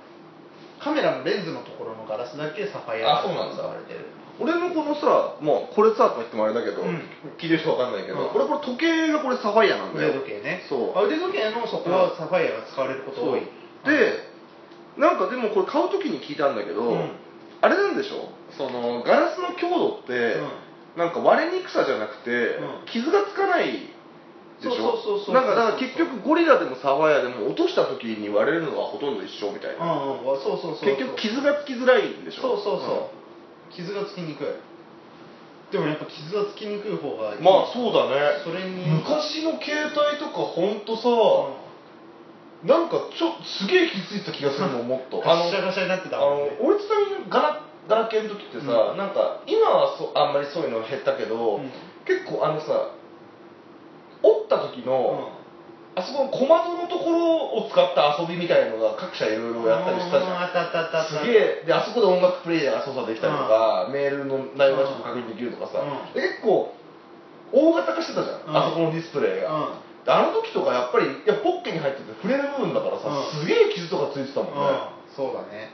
[0.81, 4.05] カメラのレンズのところのガラスだけサファイアガラスが使われてる
[4.39, 7.01] 俺のこのさもうこれさとか言ってもあれだけど、うん。
[7.37, 8.35] 聞いてる人わかんないけど、うん。
[8.35, 10.63] 俺これ時計がこれサファイアなんだ腕よ時計ね。
[10.67, 10.97] そう。
[10.97, 13.41] あ腕時計のそこはサファイアが使われること多い。
[13.85, 14.27] で
[14.97, 17.11] なんかでもこれ買う時に聞いたんだけど、うん。
[17.61, 18.29] あれなんでしょ？
[18.57, 20.37] そのガラスの強度って、
[20.95, 22.85] なんか割れにくさじゃなくて、うん。
[22.85, 23.71] 傷がつかない
[24.61, 24.99] でしょ？
[25.03, 30.39] そうそうそうそうなんかだから結局ゴリラでもサファイアでも落とした時に割れるのはほとんど一緒みたいな、うんうん。
[30.43, 32.41] そうそうそう結局傷がつきづらいんでしょ？
[32.41, 33.24] そうそうそう、
[33.71, 34.47] 傷がつきにくい。
[35.71, 37.41] でもやっぱ傷がつきにくい方がいい。
[37.41, 38.43] まあそうだね。
[38.43, 38.85] それに。
[38.87, 45.17] 昔の携帯とかほんとさ、うなんかちょすげえ傷ついた気がするのもっと。
[45.17, 46.57] んガシャガシャになってたあのもんね。
[46.61, 48.97] 俺ちなみにガラガラケーの時ってさ、うん。
[48.97, 51.69] なんか今はそあんまりそういうの減ったけど、うん。
[52.05, 52.93] 結構あのさ
[54.23, 55.34] 折った時の、
[55.95, 60.39] あそこの小窓のところを使った遊びみたいのが各社いろいろやったりしたじゃん。
[60.39, 61.23] あったあったあったあった。
[61.23, 61.63] すげえ。
[61.65, 65.79] であそこで音楽プレイヤーが操作できたりとか、メールの内容がちょっと確認できるとかさ、
[66.11, 66.75] 結構
[67.55, 68.57] 大型化してたじゃん、うん。
[68.57, 73.39] あそこのディスプレイが、あの時とかやっぱりいやポッケに入ってて触れる部分だからさ、うん。
[73.39, 75.15] すげえ傷とかついてたもんね、うん。
[75.15, 75.71] そうだね。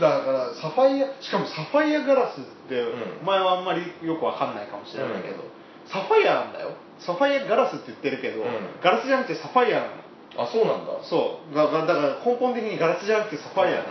[0.00, 3.20] だからサファイアしかもサファイアガラスって、うん。
[3.20, 5.55] お前はあんまりよくわかんないかもしれないけど、うん
[5.92, 6.76] サファイアなんだよ。
[6.98, 8.50] サファイアガラスって言ってるけど、うん。
[8.82, 9.92] ガラスじゃなくてサファイアなの。
[10.38, 10.92] あそうなんだ。
[11.04, 11.54] そう。
[11.54, 13.82] だだだから根本的にガラスじゃなくてサファイアなの、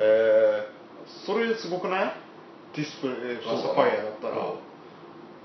[0.00, 0.68] え
[1.26, 2.12] それすごくない？
[2.76, 4.34] ディスプレイがサファイアだったら、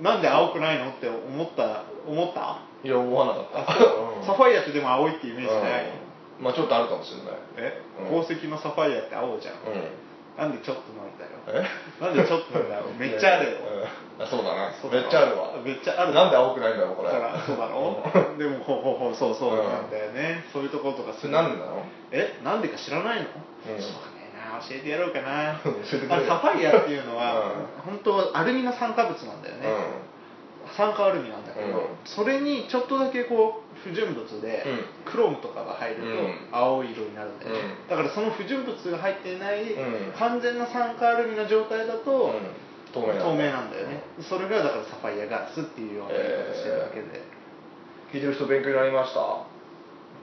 [0.01, 2.63] なんで青くないのって思った思った？
[2.83, 4.25] いや思わなかった。
[4.25, 5.85] サファイアってでも青いってイメージない、
[6.39, 6.43] うん。
[6.43, 7.33] まあちょっとあるかもしれない。
[7.57, 8.23] え、うん。
[8.23, 10.08] 宝石のサファイアって青じゃん、うん
[10.39, 11.35] なんでちょっとなんだよ。
[11.51, 11.67] え？
[11.99, 14.23] なんでちょっとなんだよめっちゃあるよ、うん。
[14.23, 14.71] あそうだな。
[14.71, 15.59] めっちゃあるわ。
[15.59, 16.13] めっちゃある。
[16.15, 17.11] なんで青くないんだろうこれ。
[17.11, 17.99] そうだろ？
[18.39, 21.83] でもほうほうほうそうそうなんだよね、そういうところとかそれなんでなの？
[22.11, 22.39] え？
[22.43, 23.81] なんでか知らないの、うん。
[23.81, 25.59] そうかねな教えてやろうかな。
[25.59, 27.51] あれサファイアっていうのは、
[27.83, 29.67] う本当はアルミの酸化物なんだよね、
[30.77, 31.87] 酸化アルミなんだけど、うん。
[32.05, 34.63] それにちょっとだけこう不純物で、
[35.05, 35.11] うん。
[35.11, 36.49] クロームとかが入るとうん。
[36.51, 37.89] 青い色になるんだよね、うん。
[37.89, 40.13] だからその不純物が入っていない、うん。
[40.17, 42.33] 完全な酸化アルミの状態だと、うん。
[42.89, 47.21] 透明透明なんだよね、それがだからサファイアガラスっていうような言い方してるわけで、
[48.11, 49.45] 聞いてる人勉強になりました。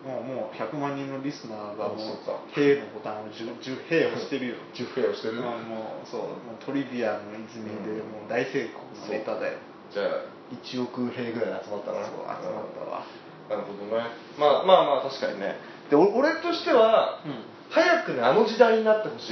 [0.03, 4.55] もうもう100万人のリスナーがもうあそうか「へ」のボタンを 10, 10へ押してるよ。
[4.75, 5.35] 10フェアをしてる？
[5.35, 9.59] まあもうそうもうトリビアの泉でもう大成功のネタだよ。
[9.91, 10.07] じゃあ
[10.53, 12.07] 1億兵ぐらい集まったな。
[12.07, 13.05] そう集まったわ
[13.49, 14.05] なるほどね。
[14.39, 15.57] まあまあまあ確かにね。
[15.91, 17.45] でお俺としては、うん。
[17.71, 19.31] 早くねあの時代になってほし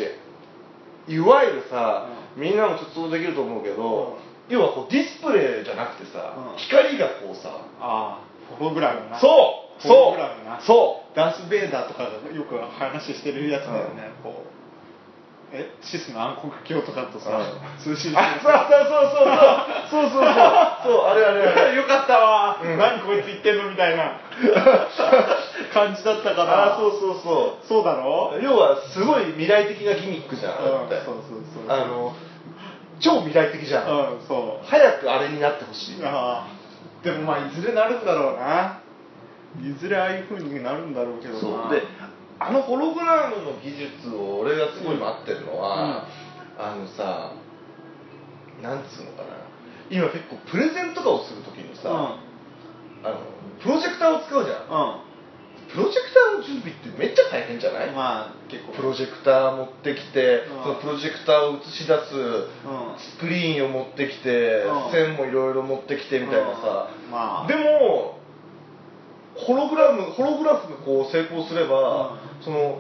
[1.08, 1.14] い。
[1.14, 6.58] いわゆるさ、みんなもちょっと想像できると思うけど、要はこうディスプレイじゃなくてさ、うん。
[6.58, 7.50] 光がこうさ
[7.80, 9.20] ああホログラムな。
[9.20, 9.28] そ
[9.80, 10.60] うホログラムな。
[10.60, 10.66] そう。
[10.66, 14.43] そうダース・ベイダーとかがよく話してるやつだよね、こう
[15.54, 20.10] えシスの暗黒鏡とかとさ、うん通信あそうそうそうそう。
[20.10, 20.34] そうそうそう。
[20.82, 21.76] そうあれあれあれ。
[21.76, 22.76] よかったわ、うん。
[22.76, 24.18] 何こいつ言ってんのみたいな。
[25.72, 28.34] 感じだったからあそうそうそそうだろ？
[28.38, 30.88] う要はすごい未来的なギミックじゃん、うん。
[30.90, 31.70] そうそうそう。
[31.70, 32.12] あの
[33.00, 34.66] 超未来的じゃん、うんそう。
[34.66, 36.04] 早くあれになってほしい。
[36.04, 37.04] ああ。
[37.04, 38.80] でもまあいずれなるんだろうな。
[39.62, 41.70] いずれああいう風になるんだろうけどな。
[41.70, 41.82] で
[42.44, 46.06] あのホログラムの技術を俺がすごい待ってるのは、
[46.58, 47.32] あのさ
[48.62, 49.44] なんつうのかな。
[49.90, 53.06] 今結構プレゼンとかをするときにさ、うん。
[53.06, 53.20] あの
[53.62, 55.00] プロジェクターを使うじゃん。
[55.00, 55.04] う
[55.72, 58.72] プロジェクターの準備ってめっちゃ大変じゃない、んまあ結構。
[58.72, 60.62] プロジェクター持ってきて、うん。
[60.62, 62.98] そのプロジェクターを映し出すうん。
[62.98, 64.92] スクリーンを持ってきて、うん。
[64.92, 67.10] 線もいろいろ持ってきてみたいなさ、うん。
[67.10, 67.46] まあ。
[67.48, 68.13] でも
[69.34, 72.78] ホログラムホログラフがこう成功すれば、その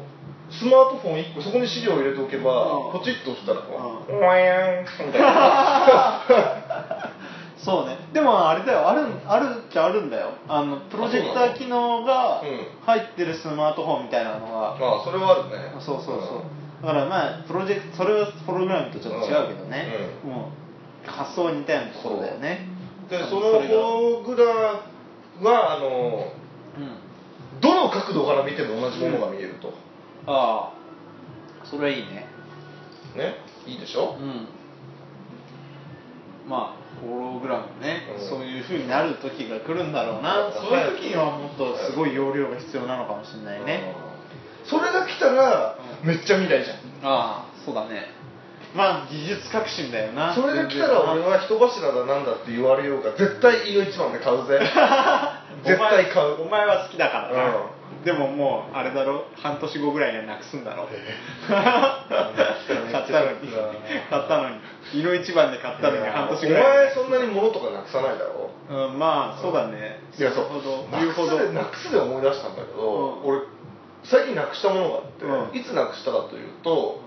[0.50, 2.92] スマートフォン1個そこに資料を入れておけば、うん。
[2.92, 6.22] ポチッと押したらこう、うんみたいな。
[7.56, 7.96] そうね。
[8.12, 8.88] でもあれだよ。
[8.88, 10.28] あるあるっちゃあるんだよ。
[10.46, 15.74] あのプロジェクター機能がうん入ってるスマートフォンみたいなのが、まあそれはあるね。
[15.80, 16.42] そうそうそ
[16.82, 19.88] う、だからまあプロジェクトそれはプログラムとちょっと違うけどね、
[20.24, 20.50] も
[21.06, 22.68] う発想は似たようなところだよね。
[23.08, 26.43] でそのホログラはあのうん
[27.60, 29.72] どの角度から見ても同じものが見えると、
[30.26, 30.84] ああ。
[31.64, 32.26] それはいいね。
[33.16, 33.36] ね？
[33.66, 34.46] いいでしょ、うん。
[36.48, 38.28] まあホログラムね、うん。
[38.28, 40.52] そういう風になる時が来るんだろうな、うん。
[40.52, 43.94] そういう時にはもっとすごい容量が必要なのかもしれないね、
[44.64, 44.68] うん。
[44.68, 46.08] それが来たら、うん。
[46.08, 46.76] めっちゃ未来じゃん。
[47.02, 48.08] ああそうだね。
[48.74, 50.34] まあ技術革新だよな。
[50.34, 54.60] それが来たら俺は人柱だなんだって言われようが絶対胃の一番で買うぜ
[55.64, 56.42] 絶対買う。
[56.42, 59.24] お前は好きだからな、うでももうあれだろ？
[59.36, 60.88] 半年後ぐらいにはなくすんだろ。
[61.48, 61.58] 買っ
[62.68, 62.92] たのに。
[62.92, 63.02] 買
[64.20, 64.38] った。
[64.38, 64.56] のに。
[64.94, 66.62] 胃の一番で買ったのに半年ぐらい。
[66.62, 68.50] お前そんなに物とかなくさないだろ？
[68.68, 70.00] うん、まあそうだね。
[70.18, 70.44] いやそう。
[70.44, 70.82] なるほど。
[70.90, 71.52] なく言うほど。
[71.52, 73.26] なくすで思い出したんだけど、うん。
[73.26, 73.40] 俺
[74.04, 75.60] 最近なくしたものがあって、うん。
[75.60, 77.00] いつなくしたかというと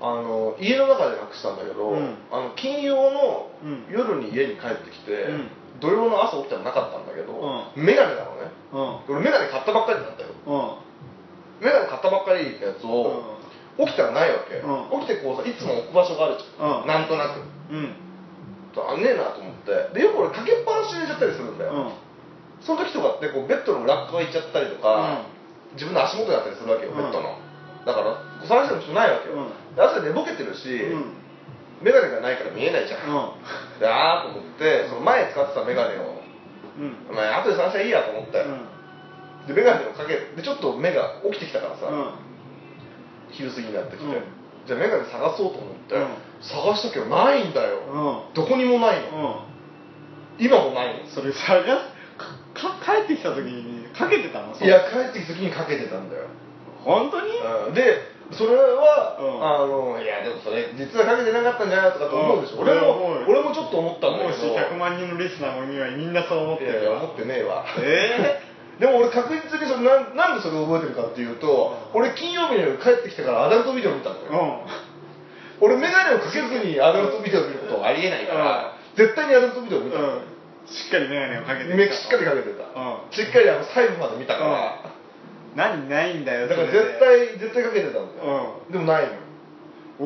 [0.00, 2.16] あの家の中でなくしたんだけど、うん。
[2.32, 3.86] あの金曜のうん。
[3.90, 8.50] 夜に家に帰ってきて、うん土曜の朝起きたらなかったんだけど、うメガネなのね。
[9.08, 9.16] うん。
[9.16, 11.66] 俺メガネ買ったばっかりなんだようん。
[11.66, 13.38] メガネ買ったばっかりのやつを、
[13.78, 15.00] 起きたらないわけ、うん。
[15.02, 16.86] 起きてこうさいつも置く場所があるじゃん、うん。
[16.86, 17.42] なんとなく。
[17.70, 17.96] うん。
[18.74, 19.70] あんねえなと思って。
[19.94, 21.92] でよく俺かけっぱなしに入れちゃったりするんだよ、うん。
[22.62, 25.26] その時とかってこうベッドの裏っ側行っちゃったりとか、
[25.74, 26.98] 自分の足元だったりするわけよ、うん。
[26.98, 27.38] ベッドの。
[27.86, 29.74] だから探しても人ないわけよ、うん。
[29.74, 31.23] で朝寝ぼけてるし、うん
[31.84, 33.78] メガネがないから見えないじゃん、うん。
[33.78, 36.24] であーと思ってその前使ってたメガネを、
[36.80, 37.14] うん。
[37.14, 38.40] まあ、後で探したらいいやと思って、
[39.46, 42.14] でメガネをかけでちょっと目が起きてきたからさ、うん。
[43.30, 44.24] 昼過ぎになってきて、うん。
[44.66, 46.08] じゃあメガネ探そうと思って、うん。
[46.40, 47.78] 探したけどないんだよ、
[48.32, 48.34] うん。
[48.34, 49.44] どこにもないの、
[50.38, 51.06] 今もないの。
[51.12, 54.54] それ探すかか帰ってきた時にかけてたの？
[54.54, 56.28] いや帰ってきた時にかけてたんだよ、
[56.84, 57.32] 本当に？
[57.68, 57.74] うん。
[57.74, 59.42] でそれは、うん。
[59.42, 62.68] あのいやでもそれ実はかけてなかったんじゃないとかと思うでしょ、うん。
[62.68, 66.92] 俺も俺もちょっと思ったんだもうしけど100万人のリスナーもみんなそう思ってるよ。
[66.98, 67.64] 思ってねえわ。
[67.78, 68.40] え
[68.78, 74.60] でも俺確実にそれなんなんでそれを覚えてるかっていうと、俺金曜日の夜帰ってきてからアダルトビデオ見たんだうよ、ん。
[75.60, 79.98] 俺メガネをかけずにアダルトビデオ見ることはありえないから、絶対にアダルトビデオ見た。
[79.98, 80.20] の、うん。
[80.66, 83.12] しっかり眼鏡をかけて目しっかりかけてた、うん。
[83.12, 84.93] しっかりあの細部まで見たから、
[85.54, 89.12] 何ないんだよだから絶対絶対かけてたんだよ、でもないの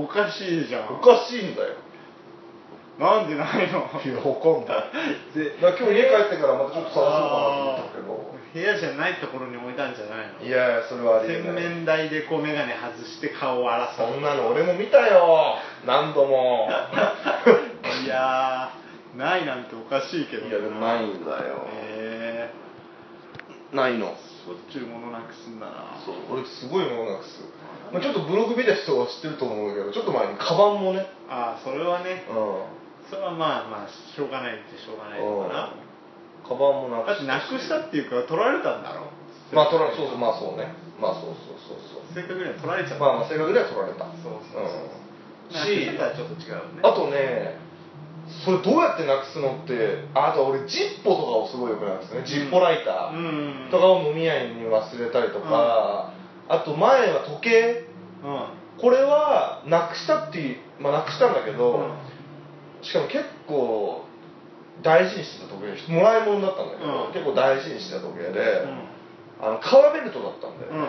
[0.05, 0.95] おかしいじゃん。
[0.95, 1.75] おかしいんだよ。
[2.99, 3.89] なんでないの？
[4.05, 4.91] いやわかんない
[5.33, 8.29] でだ今日家帰ってからまたちょっと探そうかなと思ったけど。
[8.53, 10.45] 部屋じゃないところに置いたんじゃないの？
[10.47, 13.97] いやそれはありえ洗面台でこう眼鏡外して顔を荒らす。
[13.99, 15.57] そんなの俺も見たよ。
[15.87, 16.69] 何度も。
[18.05, 21.67] いやーないなんておかしいけどいやでもないんだよ。
[21.73, 22.51] へ
[23.73, 24.15] えないの
[24.49, 27.45] しょっちゅう物なくすんだなそう俺すごいものなくす、
[27.93, 31.05] まあ、ちょっとブログ見た人は知ってると思うけどちょっと前にカバンもね。
[31.29, 32.25] ああそれはね。
[32.33, 33.13] うん。
[33.13, 35.77] それはまあまあしょうがないってしょうがないのかな。
[36.49, 39.13] カバンもなくだってなくしたっていうか取られたんだろ
[39.53, 40.73] まあ取られそうそうまあそうね。
[40.97, 42.09] まあそうそうそうそう。
[42.17, 44.09] せっかくには取られちゃった、まあまあ正確には取られた。
[44.25, 44.89] そうそうそう。
[44.89, 45.61] うん。
[45.61, 46.81] しちょっと違うね。
[46.81, 47.68] あとね
[48.45, 53.69] それどうやってなくすのってああと俺ジッポとかをすごいよくなくすね、ジッポライタうん。
[53.69, 56.13] ーとかを飲み屋に忘れたりとか、
[56.49, 57.85] あと前は時計。
[58.25, 62.85] うんこれはなくしたっていうまあなくしたんだけど、うん。
[62.87, 64.05] しかも結構
[64.83, 67.13] 大事にしてた時計もらい物だったんだけど、うん。
[67.13, 69.45] 結構大事にしてた時計で、うん。
[69.45, 70.89] あの革ベルトだったんだよね、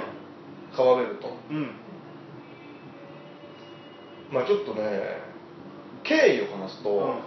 [0.77, 1.33] 革ベルト。
[1.49, 1.71] うん。
[4.31, 4.83] まあちょっとね
[6.03, 7.19] 経緯を話すと、うん。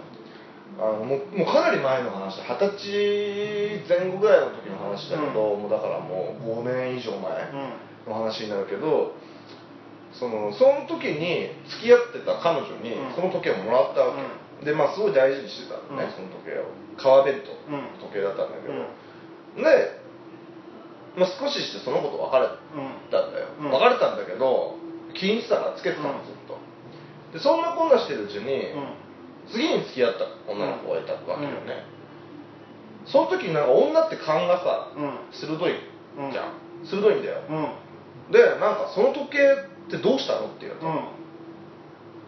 [0.79, 7.51] あのもうもうかなり前の話で二十歳前後ぐらいの時の話だけど、もうだからもう5年以上前
[8.07, 9.13] の話になるけど
[10.13, 13.15] そのその時に付き合ってた彼女にうん。
[13.15, 16.11] その時計をもらったわけ、でまあすごい大事にしてたのね、うん。
[16.11, 16.65] その時計を。
[16.97, 17.97] 革ベルト、うん。
[18.01, 19.63] 時計だったんだけど、うん。
[19.63, 20.01] で、
[21.17, 22.49] まあ、少ししてその子と別れ
[23.13, 23.71] たんだよ、うん。
[23.71, 24.81] 別れたんだけど
[25.13, 26.42] 気に入ってたからつけてたのずっと
[27.33, 28.73] でそんなこんなしてるうちに、
[29.51, 31.83] 次に付き合った女の子がいたわけよね、
[33.05, 34.87] その時になんか女って勘がさ
[35.31, 35.73] 鋭い
[36.31, 36.53] じゃん、
[36.85, 37.41] 鋭いんだよ。
[38.31, 40.75] でなんかその時計ってどうしたのって言う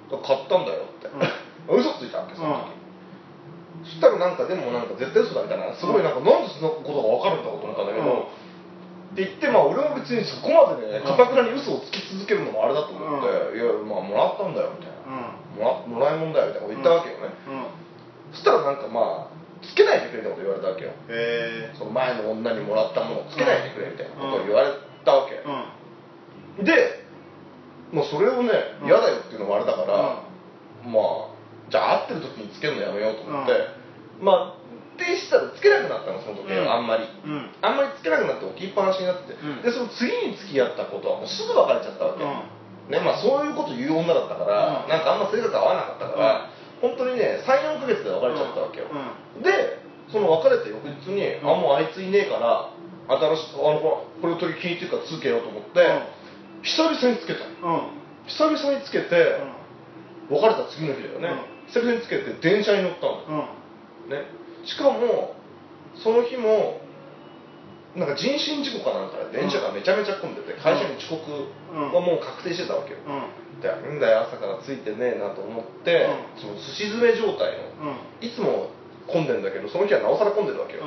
[0.10, 1.08] と、買ったんだよって、
[1.72, 2.68] 嘘ついたわけその
[3.86, 5.74] 時、そしたらなんかでもなんか絶対嘘だみたいな。
[5.74, 8.28] すごいなんかなんでそんなことが分かるんだろうと思ったんだけど、
[9.13, 17.30] って言ってまあ俺も別にそこまでねかたくなに嘘をつき続けるのもあれだと思って、いやまあもらったんだよみたいな、もらもらいもんだよみたいなこと言ったわけよね、
[18.32, 20.91] そしたらなんかまあつけないでくれみたいなこと言われたわけよ。
[21.10, 24.74] へその前の女にもらったものをつけないでくれみたいなことを言われ
[25.06, 25.41] たわけ、
[26.63, 27.06] で
[27.91, 28.88] もうそれをねうん。
[28.88, 30.24] 嫌だよっていうのもあれだから、
[30.84, 31.36] まあ
[31.70, 33.54] じゃあ会ってる時につけるのやめようと思って、
[34.22, 34.65] まあ
[34.96, 36.72] ってしたらつけなくなったのその時は、うん。
[36.72, 37.04] あんまり。
[37.04, 37.52] うん。
[37.62, 39.62] あんまりつけなくなって置きっぱなしになってて、うん。
[39.62, 42.24] でその次に付き合ったことはもうすぐ別れちゃったわけ、
[42.89, 44.89] ねまあ、そういうこと言う女だったから、うん。
[44.89, 46.50] なんかあんま性格合わなかったから、
[46.82, 48.88] 本当にね34ヶ月で別れちゃったわけよ、
[49.41, 51.50] でその別れた翌日に、うん。
[51.50, 52.69] あもうあいついねえから
[53.08, 55.82] 新しくあのこれこれ時気に入ってるからつけようと思って、
[56.62, 57.45] 久々につけた。
[57.62, 57.89] の
[58.28, 59.38] 久々につけて、
[60.30, 61.30] 別れた次の日だよね、
[61.67, 63.50] 久々につけて電車に乗ったの、
[64.10, 64.26] ね、
[64.65, 65.36] しかも
[65.95, 66.82] その日も
[67.95, 72.99] なんか人身事故かなんかで電車がめちゃめちゃ混んでて会社に遅刻はもう確定してたわけよ、
[73.62, 76.41] でなんだよ朝からついてねえなと思って、うん。
[76.41, 78.71] そのすし詰め状態のいつも
[79.08, 80.84] 混んでんだけどその日はなおさら混んでるわけよ、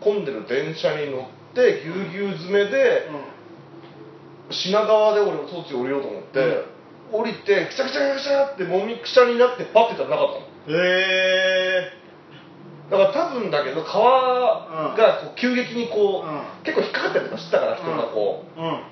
[0.00, 3.10] 混んでる電車に乗ってぎゅうぎゅう詰めで、
[4.50, 6.64] 品川で俺途中降りようと思って、
[7.10, 10.28] 降りてくしゃくしゃくしゃってもみくしゃになってパッてたらなかっ
[10.66, 10.78] たの。
[10.78, 11.99] へえ
[12.90, 16.42] だから多分だけど川がこう急激にこう、うん。
[16.64, 18.82] 結構引っかかったりとかしてたから人がこう、うん。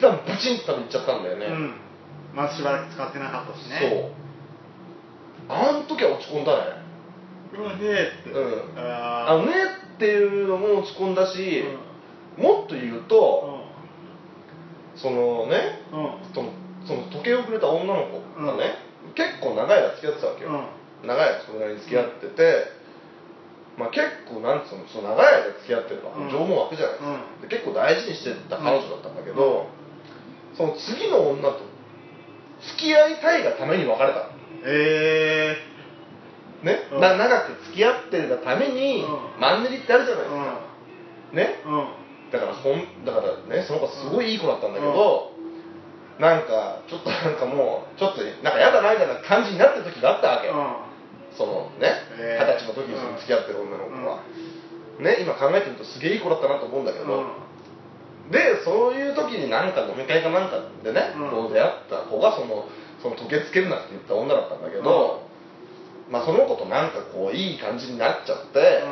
[0.00, 1.74] 多分ブチンと多分いっちゃったんだよね、うん。
[2.34, 4.12] まずしばらく使ってなかったしね。
[5.48, 5.56] そう。
[5.56, 6.84] あの時は落ち込んだね。
[7.56, 8.30] うわねえって。
[8.30, 8.78] うん。
[8.78, 9.52] ああのね
[9.94, 11.62] っていうのも落ち込んだし、
[12.36, 13.62] もっと言うと、
[14.96, 15.78] そのね
[16.34, 16.50] その
[16.86, 18.74] その時計をくれた女の子がね、
[19.14, 20.50] 結構長い間付き合ってたわけよ、
[21.04, 22.73] 長い間それなりに付き合ってて、
[23.76, 26.30] まあ、結構なんつうのその長い間付き合ってるのはうん。
[26.30, 29.66] 情も湧くじゃないですか、で結構大事にしてた彼女だったんだけど、
[30.56, 31.58] その次の女と
[32.78, 34.20] 付き合いたいがために別れたの。
[34.64, 35.74] へえ。
[36.62, 37.00] ね、うん。
[37.00, 39.40] な長く付き合ってるがために、うん。
[39.40, 40.60] マンネリってあるじゃないですか、
[41.32, 41.62] ね？
[41.66, 42.30] うん。
[42.32, 45.32] だからほんだからねその子すごいいい子だったんだけど、
[46.18, 50.48] なんかちょっとなんかもうちょっとなんか嫌だなみたいな感じになってる時があったわけ、
[51.36, 54.22] そのね二十歳の時にその付き合ってる女の子は、
[55.00, 57.26] ね今考えてみるとすげえいい子だったなと思うんだけど、
[58.30, 61.30] でそういう時になんか飲み会かなんかでね、うん。
[61.30, 62.66] こう出会った子がその
[63.02, 65.28] その時計つけるなって言った女だったんだけど、
[66.10, 68.84] まあその子となんかこういい感じになっちゃって、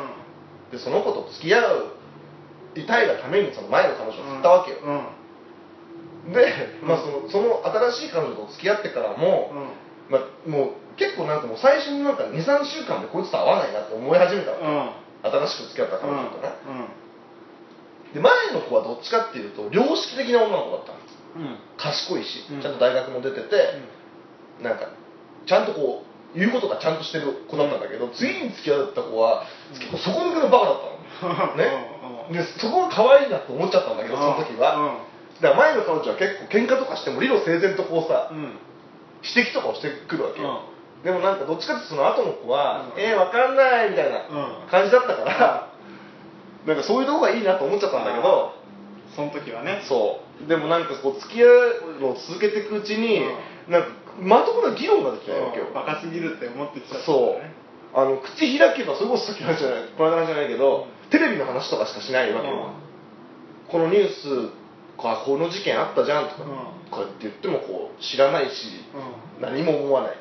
[0.71, 1.93] でその子と付き合う
[2.75, 4.77] いたいがためにその前の彼女を振ったわけよ、
[6.33, 9.51] で、まあ、そのその新しい彼女と付き合ってからも、
[10.09, 16.49] まあ、もう結構なんかもう最初になんか23週間でこいつと会わないなって思い始めたわけ、新しく付き合った彼女とね、
[18.13, 21.03] で前の子はどっちかっていうと良識的な女の子だったの
[21.77, 22.61] 賢いし、うん。
[22.61, 23.81] ちゃんと大学も出てて、
[24.61, 24.89] なんか
[25.45, 26.05] ちゃんとこ
[26.35, 30.81] う言うことがちゃんとしてる子だったんだけど、次に付き合った子は結構底抜けのバカだっ
[31.19, 31.55] たの。
[31.57, 31.93] ね。
[32.31, 35.01] でそこが可愛いなって思っちゃったんだけどその時は、
[35.41, 38.31] だから前の彼女は結構喧嘩とかしても理路整然とこうさ、
[39.23, 40.61] 指摘とかをしてくるわけよ、
[41.03, 43.01] でもなんかどっちかってその後の子は「うん。
[43.01, 44.69] えー、わかんない」みたいなうん。
[44.69, 45.69] 感じだったから、
[46.65, 48.53] なんかそういうとこがいいなと思っちゃったんだけど、
[49.15, 49.81] その時はね。
[49.87, 50.47] そう。
[50.47, 53.21] でもなんかこう付き合うのを続けていくうちに、
[53.67, 55.67] なんかまともな議論ができないわけよ。
[55.73, 57.05] バカすぎるって思ってきちゃった。
[57.05, 57.63] そう。
[57.95, 62.69] あの口開けばそれこそさっきの話じゃないこの話じゃないけど、テレビの話とかしかしないわけよ、
[63.69, 64.49] このニュース
[64.97, 66.43] かこの事件あったじゃんとか、
[66.93, 69.41] うんこうやって言ってもこう知らないし、うん。
[69.41, 70.17] 何も思わない。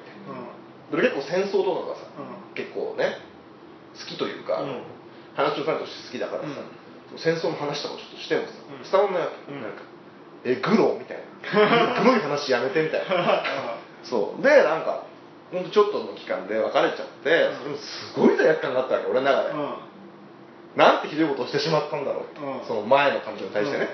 [0.92, 1.00] うん。
[1.00, 2.54] 結構戦争とかがさ、うん。
[2.54, 3.20] 結構ね
[3.94, 4.82] 好きというか、うん。
[5.36, 6.48] 話の種として好きだからさ、
[7.16, 8.82] 戦争の話とかちょっとしてもさ、うん。
[8.82, 9.62] 伝わんないわけ、うん。
[9.62, 9.82] なんか
[10.44, 12.02] えグロみたいな。
[12.02, 13.44] グロい話やめてみたいな。
[14.04, 14.42] そう。
[14.42, 15.04] でなんか
[15.52, 17.58] ほんとちょっとの期間で別れちゃって、うん。
[17.58, 19.74] それもすごい罪悪感があったわけ俺の中で、うん。
[20.76, 22.66] なんてひどいことをしてしまったんだろう、うん。
[22.66, 23.88] その前の彼女に対してね、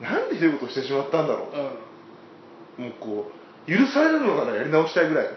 [0.00, 1.56] なんでひどいことをしてしまったんだろう。
[1.56, 1.66] んうん。
[1.68, 3.32] う、もうこ
[3.66, 5.26] う許されるのがねやり直したいぐらい。
[5.26, 5.32] うん。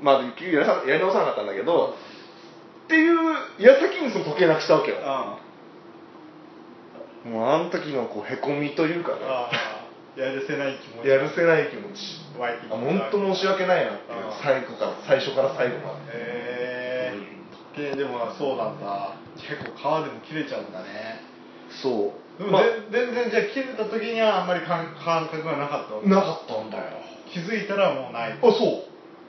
[0.00, 1.94] まあ結局ややり直さなかったんだけど、
[2.86, 3.16] っていう
[3.58, 4.98] 矢先にその時計なくしたわけよ、
[7.24, 9.18] もうあの時のこうへこみというかね。
[10.16, 11.08] やるせない気持ち。
[11.08, 12.26] やるせない気持ち。
[12.40, 14.32] あ本当申し訳ないなっていううん。
[14.42, 16.10] 最後から最初から最後まで。
[16.10, 17.14] へえ。
[17.76, 19.14] 時計でもそうなんだ。
[19.36, 21.22] 結構川でも切れちゃうんだね。
[21.82, 27.02] そうでも、まあ全然じゃあ切れた時にはあんまり感感覚がなかったなかったんだよ。
[27.26, 28.32] 気づいたらもうない。
[28.32, 28.48] あそ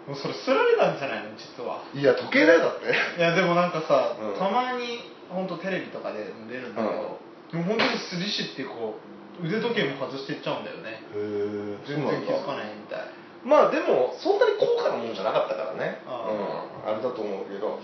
[0.08, 1.84] もうそれすられたんじゃないの実は。
[1.94, 2.90] ういや時計だよだって。
[2.90, 4.40] いやでもなんかさ、うん。
[4.40, 7.20] たまに本当テレビとかで出るんだけど、
[7.52, 8.98] でも本当にすりしってこ
[9.42, 11.02] う腕時計も外していっちゃうんだよね。
[11.02, 13.10] へえ全然気づかないみたい。
[13.44, 16.02] まあでもそんなに高価なもんじゃなかったからね。
[16.06, 16.30] あ
[16.86, 16.94] うん。
[16.94, 17.80] あれだと思うけど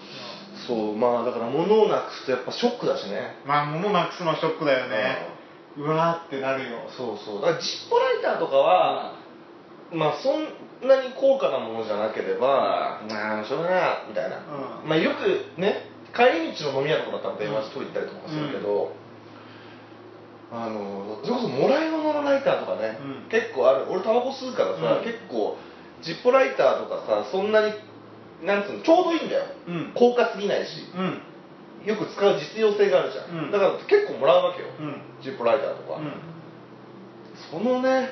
[0.68, 3.36] そうまあだから物をなくすとやっぱショックだしね。
[3.46, 5.28] まあ物なくすのはショックだよね、
[5.78, 6.90] うわーってなるよ。
[6.90, 7.42] そうそう。
[7.42, 9.16] だからジッポライターとかは、
[9.92, 14.90] まあそんなに高価なものじゃなければ、まあしょうがないなみたいな、うん。
[14.90, 18.96] まあよくね帰り道の飲み屋とかだったら電話しといたりとかするけど、
[20.52, 23.30] あのそれこそもらい物のライターとかね、うん。
[23.30, 23.86] 結構ある。
[23.90, 25.06] 俺タバコ吸うからさ、うん。
[25.06, 25.58] 結構
[26.02, 27.74] ジッポライターとかさそんなに
[28.44, 29.92] なんつうのちょうどいいんだよ、うん。
[29.96, 30.92] 高価すぎないし。
[30.96, 31.22] うん。
[31.86, 33.52] よく使う実用性があるじゃん、うん。
[33.52, 35.02] だから結構もらうわけよ、うん。
[35.22, 36.12] ジッポライターとか、うん。
[37.52, 38.10] そのね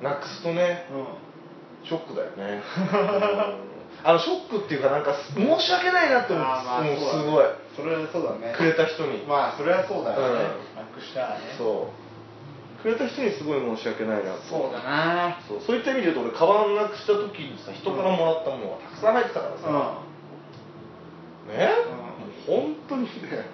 [0.00, 1.86] なくすとねうん。
[1.86, 2.62] ショックだよね。
[2.92, 2.96] う
[3.68, 3.72] ん
[4.04, 7.44] あのショックっていうかなんか申し訳ないなって思う,、まあすごい。
[7.76, 8.54] それはそうだね。
[8.56, 10.40] くれた人に、まあそれはそうだよね、
[10.74, 11.54] うなくしたらね。
[11.58, 12.01] そう
[12.82, 15.38] くれた人にすごい申し訳ないなそうだな。
[15.46, 19.70] そうそういった意味で言うと俺カバンなくした時にさ人からもらったものがたくさん入ってたからさ、
[21.46, 21.70] ね、
[22.48, 23.46] もう本当にね。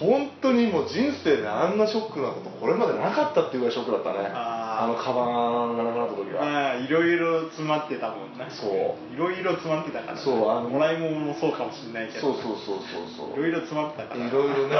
[0.00, 4.26] 本当にもう人生であんなショックなことこれまでなかったっていうぐらいショックだったね。
[4.32, 4.64] あー。
[4.88, 5.24] のカバ
[5.70, 12.78] ンがなくなった時は、まあいろいろ詰まってたもんなそういろいろ詰まってたからそうあのもらい物もそうかもしれないけどそうそうそう
[13.16, 14.76] そうそういろいろ詰まってたからいろいろね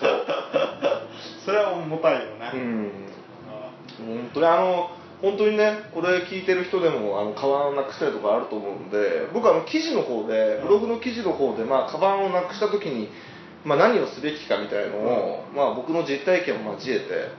[0.00, 0.85] そう
[1.46, 2.90] それは重たいよな、うん。
[3.48, 4.90] あ本当にあの
[5.22, 13.08] 本当にねこれ聞いてる人でもあのカバンをなくしたりとかあると思うんで僕あの記事の方でブログの記事の方で、まあ、カバンをなくした時に、
[13.64, 17.30] まあ、何をすべきかみたいのを、まあ、僕の実体験を交えて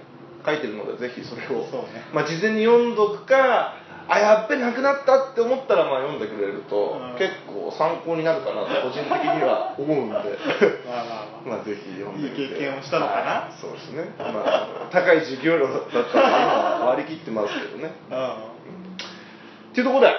[0.46, 1.68] 書いてるのでぜひそれをね。
[2.14, 3.76] まあ、事前に読んどくか
[4.10, 7.18] あやっべなくなったって思ったらまあ読んでくれると、うん。
[7.20, 10.16] 結構参考になるかなと個人的には思うんで。
[11.46, 13.22] まあぜひ読んでいい経験をしたのかな？
[13.22, 13.62] はい。
[13.62, 16.30] そうですね、まあ、高い授業料だったら
[16.80, 17.94] 今割り切ってますけどね。
[18.12, 18.30] うん。
[18.30, 18.34] っ
[19.74, 20.16] ていうところで、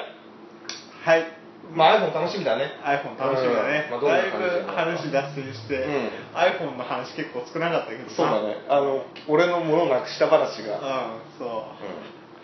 [1.05, 1.39] はい。
[1.75, 2.73] まあ、iPhone 楽しみだね。
[2.83, 4.01] iPhone 楽しみだね、うん。
[4.01, 6.11] まあだいぶ話脱線して、うん。
[6.35, 8.57] iPhone の話結構少なかったけどそうだね。
[8.69, 11.65] あの俺のものなくした話が、うんそ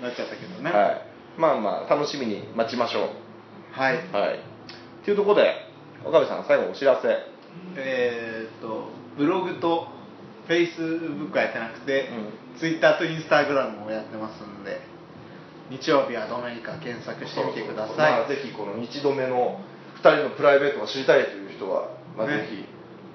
[0.01, 0.71] う、なっちゃったけどね。
[0.71, 1.01] はい、
[1.39, 3.09] まあまあ楽しみに待ちましょう。
[3.73, 3.97] はい。
[4.13, 4.39] はい。
[4.39, 5.55] っていうところで
[6.05, 7.09] 岡部さん最後お知らせ。
[7.77, 9.87] えーっとブログと
[10.49, 12.09] Facebook はやってなくて、
[12.57, 14.81] う Twitter と Instagram もやってますんで
[15.71, 19.61] 日曜日はどなにか検索してみてください、まあ、ぜひこの日度目の
[19.97, 22.39] 2人のプライベートが知りたいという人は、まあ、ね。
[22.39, 22.65] ぜひ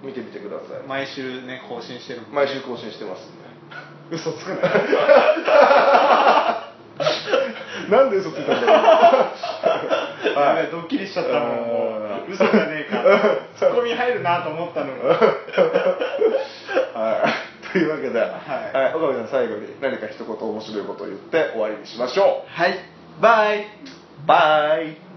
[0.06, 2.36] 見てみてください、毎週ね更新してるもんね。
[2.36, 3.50] 毎週更新してますんで。
[4.12, 4.56] 嘘つくな
[7.90, 9.32] なんで嘘ついたんだろう。
[10.72, 13.04] ドッキリしちゃったもん嘘じゃねえか
[13.58, 14.92] ツッコミ入るなと思ったのに。
[16.94, 17.24] は
[17.64, 18.96] い、というわけで、はい。
[18.96, 22.80] 岡部さん最後に何か一言面白いことを言って終わりにしましょはい。
[23.22, 23.60] バイ。
[23.62, 23.66] う
[24.26, 25.09] バイ